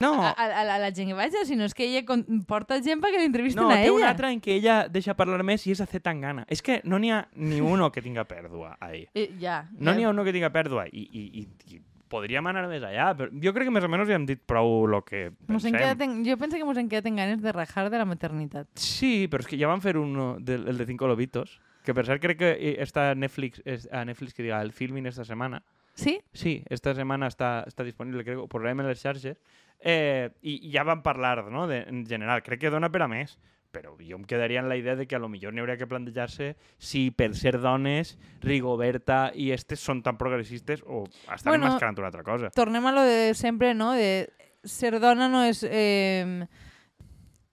no, 0.00 0.14
a, 0.20 0.30
a, 0.34 0.46
a, 0.62 0.78
la 0.82 0.90
gent 0.90 1.06
que 1.12 1.14
vaja, 1.14 1.44
sinó 1.46 1.62
és 1.64 1.74
que 1.78 1.84
ella 1.86 2.02
porta 2.48 2.80
gent 2.82 2.98
perquè 3.00 3.20
l'entrevisten 3.22 3.62
No, 3.62 3.70
a 3.70 3.76
té 3.76 3.84
ella. 3.84 3.92
una 3.94 4.08
altra 4.10 4.32
en 4.32 4.40
què 4.42 4.56
ella 4.58 4.88
deixa 4.90 5.14
parlar 5.14 5.44
més 5.46 5.62
i 5.68 5.70
és 5.76 5.80
a 5.80 5.86
fer 5.86 6.00
tan 6.02 6.20
gana. 6.20 6.42
És 6.50 6.60
que 6.62 6.80
no 6.82 6.98
n'hi 6.98 7.12
ha 7.14 7.28
ni 7.36 7.60
uno 7.60 7.92
que 7.92 8.02
tinga 8.02 8.24
pèrdua 8.26 8.76
ahí. 8.80 9.06
Eh, 9.14 9.28
ja, 9.38 9.68
No 9.78 9.92
ja. 9.92 9.96
n'hi 9.96 10.02
ha 10.04 10.10
uno 10.10 10.24
que 10.24 10.32
tinga 10.34 10.50
pèrdua. 10.50 10.88
I, 10.90 11.06
i, 11.12 11.22
i, 11.44 11.76
i 11.76 11.80
podríem 12.12 12.46
anar 12.50 12.66
més 12.70 12.84
allà, 12.84 13.10
però 13.16 13.32
jo 13.32 13.54
crec 13.56 13.70
que 13.70 13.74
més 13.74 13.88
o 13.88 13.90
menys 13.90 14.12
ja 14.12 14.20
hem 14.20 14.28
dit 14.28 14.40
prou 14.46 14.84
el 14.86 14.98
que 15.08 15.24
pensem. 15.48 15.74
quedat 15.74 16.04
en, 16.04 16.18
jo 16.26 16.36
penso 16.40 16.60
que 16.60 16.68
ens 16.68 16.80
en 16.84 16.92
quedat 16.92 17.08
en 17.10 17.20
ganes 17.22 17.42
de 17.42 17.52
rajar 17.56 17.88
de 17.90 18.00
la 18.00 18.08
maternitat. 18.08 18.68
Sí, 18.78 19.28
però 19.32 19.44
és 19.44 19.50
que 19.50 19.60
ja 19.60 19.70
van 19.70 19.82
fer 19.84 19.96
uno 20.00 20.36
del, 20.40 20.68
el 20.68 20.80
de 20.80 20.88
Cinco 20.88 21.08
Lobitos, 21.10 21.58
que 21.82 21.94
per 21.96 22.06
cert 22.06 22.22
crec 22.22 22.38
que 22.38 22.52
està 22.82 23.10
Netflix, 23.18 23.62
a 23.90 24.04
Netflix 24.04 24.36
que 24.36 24.44
diga 24.44 24.60
el 24.62 24.72
filming 24.76 25.08
esta 25.10 25.24
setmana. 25.24 25.62
Sí? 25.94 26.20
Sí, 26.32 26.62
esta 26.72 26.94
setmana 26.96 27.28
està, 27.28 27.64
està 27.68 27.84
disponible, 27.84 28.24
crec, 28.24 28.38
ho 28.40 28.48
posarem 28.48 28.80
en 28.80 28.88
les 28.88 29.02
xarxes. 29.02 29.40
Eh, 29.82 30.30
i, 30.40 30.60
I 30.68 30.70
ja 30.72 30.86
van 30.88 31.02
parlar, 31.02 31.50
no?, 31.50 31.66
de, 31.68 31.82
en 31.90 32.04
general. 32.06 32.44
Crec 32.46 32.62
que 32.62 32.70
dona 32.72 32.92
per 32.92 33.02
a 33.02 33.10
més. 33.10 33.34
Però 33.72 33.94
jo 33.96 34.18
em 34.18 34.24
quedaria 34.28 34.60
en 34.60 34.68
la 34.68 34.76
idea 34.76 34.96
de 34.96 35.06
que 35.08 35.16
a 35.16 35.22
lo 35.22 35.30
millor 35.32 35.54
n'hi 35.54 35.64
hauria 35.64 35.78
que 35.80 35.88
plantejar-se 35.88 36.52
si 36.76 37.06
per 37.10 37.32
ser 37.38 37.56
dones 37.60 38.18
Rigoberta 38.44 39.30
i 39.34 39.50
estes 39.56 39.80
són 39.80 40.02
tan 40.04 40.18
progressistes 40.20 40.84
o 40.84 41.06
estan 41.32 41.56
Bueno, 41.56 41.70
mascarant 41.70 41.98
una 41.98 42.12
altra 42.12 42.26
cosa. 42.26 42.52
Tornem 42.54 42.84
a 42.86 42.92
lo 42.92 43.06
de 43.08 43.32
sempre, 43.34 43.72
no? 43.74 43.92
De 43.96 44.28
ser 44.62 44.98
dona 45.00 45.28
no 45.32 45.42
és 45.48 45.64
eh, 45.68 46.46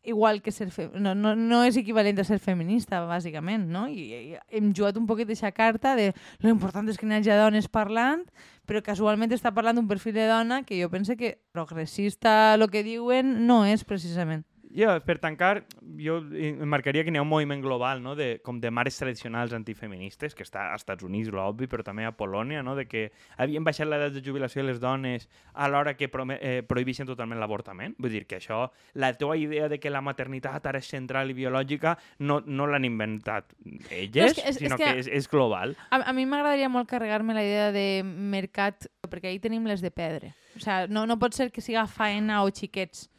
igual 0.03 0.41
que 0.41 0.51
ser... 0.51 0.71
Fe 0.71 0.89
no, 0.93 1.13
no, 1.15 1.35
no 1.35 1.63
és 1.63 1.77
equivalent 1.79 2.19
a 2.19 2.25
ser 2.27 2.39
feminista, 2.43 3.01
bàsicament, 3.07 3.67
no? 3.71 3.85
I, 3.87 4.05
i 4.35 4.37
hem 4.57 4.71
jugat 4.75 4.97
un 4.99 5.07
poquet 5.09 5.29
d'aquesta 5.29 5.51
carta 5.55 5.95
de 5.95 6.11
lo 6.43 6.51
important 6.51 6.89
és 6.89 6.99
que 6.99 7.07
n'hi 7.07 7.19
hagi 7.19 7.35
dones 7.39 7.69
parlant, 7.71 8.25
però 8.69 8.81
casualment 8.85 9.33
està 9.35 9.53
parlant 9.55 9.79
d'un 9.79 9.89
perfil 9.89 10.17
de 10.17 10.27
dona 10.29 10.63
que 10.63 10.79
jo 10.81 10.89
pense 10.91 11.17
que 11.17 11.37
progressista, 11.55 12.55
el 12.55 12.67
que 12.71 12.83
diuen, 12.85 13.45
no 13.47 13.63
és 13.65 13.85
precisament. 13.87 14.45
Jo, 14.69 14.99
per 15.01 15.17
tancar, 15.17 15.63
jo 15.97 16.19
marcaria 16.69 17.03
que 17.03 17.09
n'hi 17.09 17.17
ha 17.17 17.23
un 17.23 17.27
moviment 17.31 17.61
global, 17.63 18.03
no?, 18.03 18.13
de, 18.15 18.39
com 18.45 18.59
de 18.61 18.69
mares 18.69 18.97
tradicionals 19.01 19.51
antifeministes, 19.57 20.35
que 20.37 20.43
està 20.45 20.67
als 20.69 20.83
Estats 20.83 21.03
Units, 21.03 21.31
l'obvi, 21.33 21.65
però 21.65 21.81
també 21.83 22.05
a 22.05 22.11
Polònia, 22.13 22.61
no?, 22.61 22.75
de 22.77 22.85
que 22.85 23.07
havien 23.41 23.63
baixat 23.65 23.89
l'edat 23.89 24.13
de 24.13 24.21
jubilació 24.21 24.61
de 24.61 24.67
les 24.67 24.79
dones 24.79 25.25
alhora 25.53 25.95
que 25.97 26.07
prome- 26.07 26.37
eh, 26.39 26.61
prohibeixen 26.61 27.07
totalment 27.09 27.39
l'avortament. 27.41 27.95
Vull 27.97 28.11
dir 28.13 28.27
que 28.29 28.37
això, 28.37 28.69
la 28.93 29.11
teva 29.17 29.35
idea 29.37 29.69
de 29.69 29.79
que 29.79 29.89
la 29.89 30.01
maternitat 30.05 30.65
ara 30.69 30.77
és 30.77 30.85
central 30.87 31.31
i 31.31 31.33
biològica, 31.33 31.97
no, 32.19 32.43
no 32.45 32.67
l'han 32.67 32.85
inventat 32.85 33.51
elles, 33.89 34.31
és 34.31 34.33
que- 34.37 34.41
és- 34.41 34.55
és 34.55 34.57
sinó 34.61 34.77
que- 34.77 34.83
que, 34.85 34.99
és, 34.99 35.07
és 35.07 35.27
global. 35.29 35.75
A, 35.89 35.97
a 35.97 36.13
mi 36.13 36.27
m'agradaria 36.27 36.69
molt 36.69 36.87
carregar-me 36.87 37.33
la 37.33 37.43
idea 37.43 37.71
de 37.71 38.03
mercat, 38.05 38.85
perquè 39.09 39.29
ahí 39.33 39.39
tenim 39.39 39.65
les 39.65 39.81
de 39.81 39.89
pedra. 39.89 40.35
O 40.55 40.59
sea, 40.59 40.85
no, 40.87 41.07
no 41.07 41.17
pot 41.17 41.33
ser 41.33 41.51
que 41.51 41.61
siga 41.61 41.87
faena 41.87 42.43
o 42.43 42.49
xiquets 42.53 43.09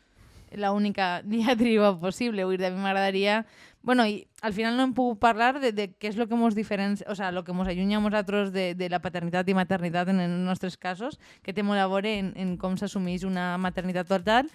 la 0.52 0.72
única 0.72 1.22
diatriba 1.24 1.98
possible. 2.00 2.44
Vull 2.44 2.58
dir, 2.58 2.66
a 2.66 2.70
mi 2.70 2.80
m'agradaria 2.82 3.44
Bueno, 3.82 4.04
i 4.04 4.26
al 4.42 4.52
final 4.52 4.76
no 4.76 4.82
hem 4.84 4.90
pogut 4.92 5.16
parlar 5.22 5.54
de, 5.58 5.70
de 5.72 5.86
què 5.96 6.10
és 6.10 6.16
el 6.20 6.26
que 6.28 6.36
ens 6.36 6.52
diferencia, 6.54 7.06
o 7.08 7.14
sea, 7.16 7.30
lo 7.32 7.44
que 7.44 7.52
ens 7.56 7.64
allunya 7.66 7.96
a 7.96 8.00
nosaltres 8.04 8.52
de, 8.52 8.74
de 8.74 8.90
la 8.92 8.98
paternitat 9.00 9.48
i 9.48 9.54
maternitat 9.56 10.10
en 10.12 10.20
els 10.20 10.34
nostres 10.44 10.76
casos, 10.76 11.16
que 11.40 11.54
té 11.56 11.62
molt 11.64 11.80
a 11.80 11.86
veure 11.88 12.12
en, 12.18 12.28
en 12.36 12.58
com 12.60 12.76
s'assumeix 12.76 13.24
una 13.24 13.56
maternitat 13.56 14.04
total. 14.06 14.50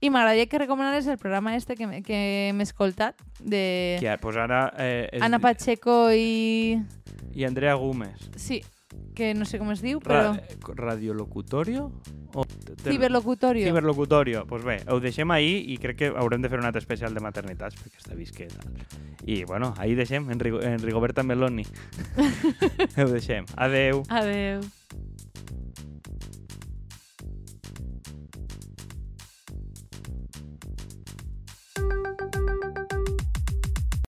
I 0.00 0.08
m'agradaria 0.08 0.46
que 0.48 0.56
recomanares 0.62 1.06
el 1.12 1.18
programa 1.20 1.52
este 1.60 1.76
que, 1.76 1.84
m'he- 1.86 2.00
que 2.00 2.48
hem 2.48 2.62
escoltat 2.64 3.20
de 3.38 3.98
Que, 4.00 4.16
pues 4.16 4.36
ara... 4.40 4.72
Eh, 4.78 5.10
és- 5.12 5.22
Ana 5.28 5.38
Pacheco 5.44 6.08
i... 6.16 6.80
I 7.36 7.44
Andrea 7.44 7.74
Gómez. 7.74 8.16
Sí, 8.40 8.62
que 9.14 9.34
no 9.34 9.44
sé 9.44 9.58
com 9.60 9.70
es 9.74 9.82
diu, 9.84 10.00
Ra 10.00 10.32
però... 10.32 10.34
eh, 10.36 10.74
radiolocutorio? 10.76 11.90
O 12.34 12.44
Ciberlocutorio. 12.84 13.66
Ciberlocutorio. 13.66 14.46
Pues 14.46 14.64
bé, 14.64 14.78
ho 14.88 15.00
deixem 15.02 15.30
ahir 15.34 15.64
i 15.72 15.76
crec 15.82 15.96
que 15.98 16.10
haurem 16.14 16.42
de 16.42 16.48
fer 16.48 16.60
un 16.60 16.66
altre 16.68 16.80
especial 16.82 17.14
de 17.14 17.20
maternitats 17.24 17.74
perquè 17.76 17.98
està 17.98 18.14
vist 18.14 18.36
que. 18.36 18.46
I, 19.26 19.42
bueno, 19.44 19.74
ahir 19.78 19.96
deixem, 19.98 20.30
en, 20.30 20.38
Rigo, 20.40 20.62
en 20.62 20.78
Rigoberta 20.78 21.22
Meloni. 21.26 21.66
ho 23.02 23.08
deixem. 23.10 23.50
Adeu. 23.56 24.04
Adeu. 24.08 24.62